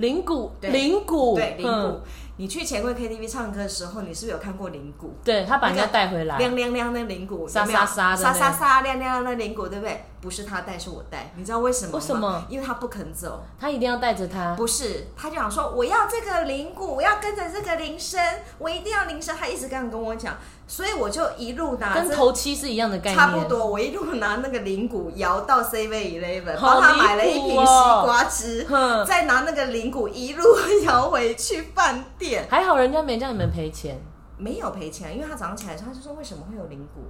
[0.00, 2.00] 铃鼓，对铃鼓，对，铃嗯鼓。
[2.40, 5.14] 你去钱柜 KTV 唱歌的时候，你是不是有看过铃鼓？
[5.22, 10.06] 对他把人家带回来，亮亮亮的铃鼓，沙沙沙的沙沙沙亮亮亮的铃鼓，对不对？
[10.22, 11.32] 不是他带，是我带。
[11.36, 11.98] 你知道为什么吗？
[11.98, 12.44] 为什么？
[12.48, 13.42] 因为他不肯走。
[13.58, 18.18] 他一定要带着他，不是，他就想说我要这个铃鼓，我要跟着这个铃声，
[18.58, 19.36] 我一定要铃声。
[19.38, 20.36] 他一直这样跟我讲，
[20.66, 23.44] 所以我就一路拿着跟头七是一样的概念，差不。
[23.48, 27.66] 多，我一路拿那个铃鼓摇到 Seven Eleven，帮他买了一瓶西
[28.04, 30.44] 瓜汁，哼再拿那个铃鼓一路
[30.84, 32.29] 摇回去饭店。
[32.48, 33.98] 还好人家没叫你们赔钱，
[34.36, 37.02] 没有赔钱，因为他早上起来的时候，他就说为什么会有灵骨？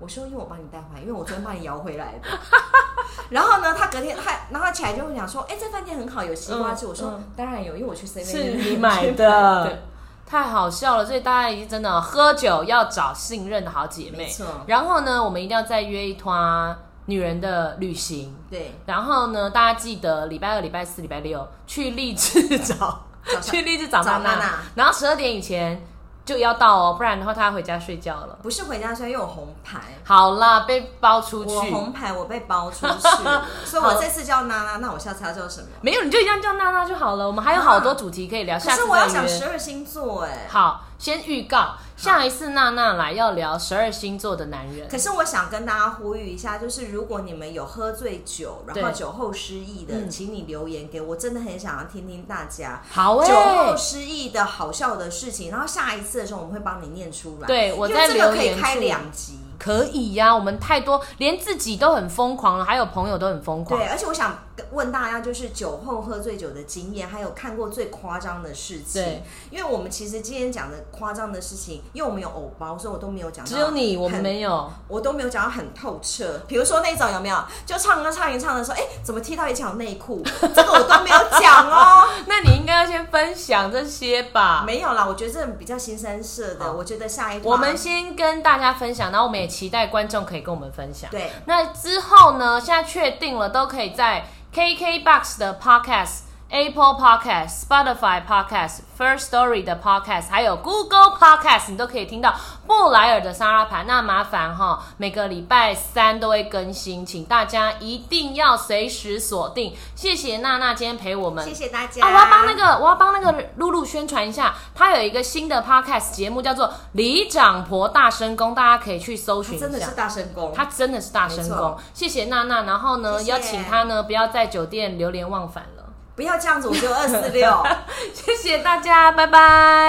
[0.00, 2.28] 我说因为我帮你带回来，因为我昨天帮你摇回来的。
[3.30, 6.86] 然后呢，他隔天他，然后他起来就会讲说，哎、这饭店很好，有西瓜汁。
[6.86, 9.78] 嗯我说嗯当然有，因为我去 Seven 是你买的，
[10.24, 11.04] 太好笑了。
[11.04, 14.30] 所以大家已经真的喝酒要找信任的好姐妹
[14.66, 16.76] 然后呢，我们一定要再约一团
[17.06, 18.36] 女人的旅行。
[18.48, 23.04] 对，然后呢，大家记得礼拜二、礼拜四、礼拜六去励志 找
[23.42, 25.84] 去励志找娜娜找娜娜，然后十二点以前
[26.24, 28.38] 就要到哦，不然的话他要回家睡觉了。
[28.42, 29.78] 不是回家睡，因为我红牌。
[30.04, 33.04] 好啦，被包出去我，红牌，我被包出去，
[33.64, 35.68] 所以我这次叫娜娜，那我下次要叫什么？
[35.80, 37.26] 没有你就一样叫娜娜就好了。
[37.26, 39.26] 我们还有好多主题可以聊，可下次是我要讲。
[39.26, 40.46] 十二星座哎。
[40.48, 44.88] 好，先预告下一次娜娜来要聊十二星座的男人。
[44.88, 55.50] 可是我想跟大家呼吁一下，就是如果你们有喝醉酒，然后酒后失忆的，嗯请你留言给我，真的很想要听听大家好哎、酒后失忆的好笑的事情。
[55.50, 57.48] 然后下一次的时候，我们会帮你念出来。
[57.48, 59.40] 对我这个可以开两集。
[59.58, 63.80] 可以呀、我们太多，连自己都很疯狂了，还有朋友都很疯狂。
[63.80, 64.38] 对，而且我想
[64.72, 69.02] 问大家，就是酒后喝醉酒的经验，还有看过最夸张的事情。
[69.02, 73.44] 对，因为我们其实今天讲的夸张的事情，因为我们有偶包，所以我都没有讲。
[73.44, 74.70] 只有你，我们没有。
[74.88, 76.42] 我都没有讲到很透彻。
[76.46, 77.36] 比如说那种有没有，
[77.66, 80.22] 就唱歌唱一唱的时候，哎，怎么踢到一条内裤？
[80.40, 82.08] 这个我都没有讲哦。
[82.26, 84.64] 那你应该要先分享这些吧。
[84.66, 91.10] 没有啦，我觉得这种比较新三色的，我觉得下一趴我们先跟大家分享，然后我们也期待观众可以跟我们分享。
[91.10, 94.24] 对那之后呢，现在确定了，都可以在
[94.54, 102.34] KKBox 的 Podcast、Apple Podcast、Spotify Podcast、First Story 的 Podcast，还有 Google Podcast，你都可以听到
[102.66, 103.86] 布莱尔的沙拉盘。
[103.86, 109.76] 那麻烦哈，每个礼拜三都会更新，请大家一定要随时锁定。
[109.94, 112.02] 谢谢娜娜今天陪我们，谢谢大家。
[112.02, 119.66] 啊，我要帮那个，我要帮那个露露宣传一下，她有一个新的 podcast 节目，叫做《里长婆大声公》，大家可以去搜寻一下。
[119.66, 122.62] 真的是大声公，她真的是大声公，谢谢娜娜。
[122.62, 125.77] 然后呢，谢谢要请她呢不要在酒店流连忘返了。
[126.18, 127.64] 不要这样子，我只有二四六。
[128.12, 129.76] 谢谢大家，拜拜。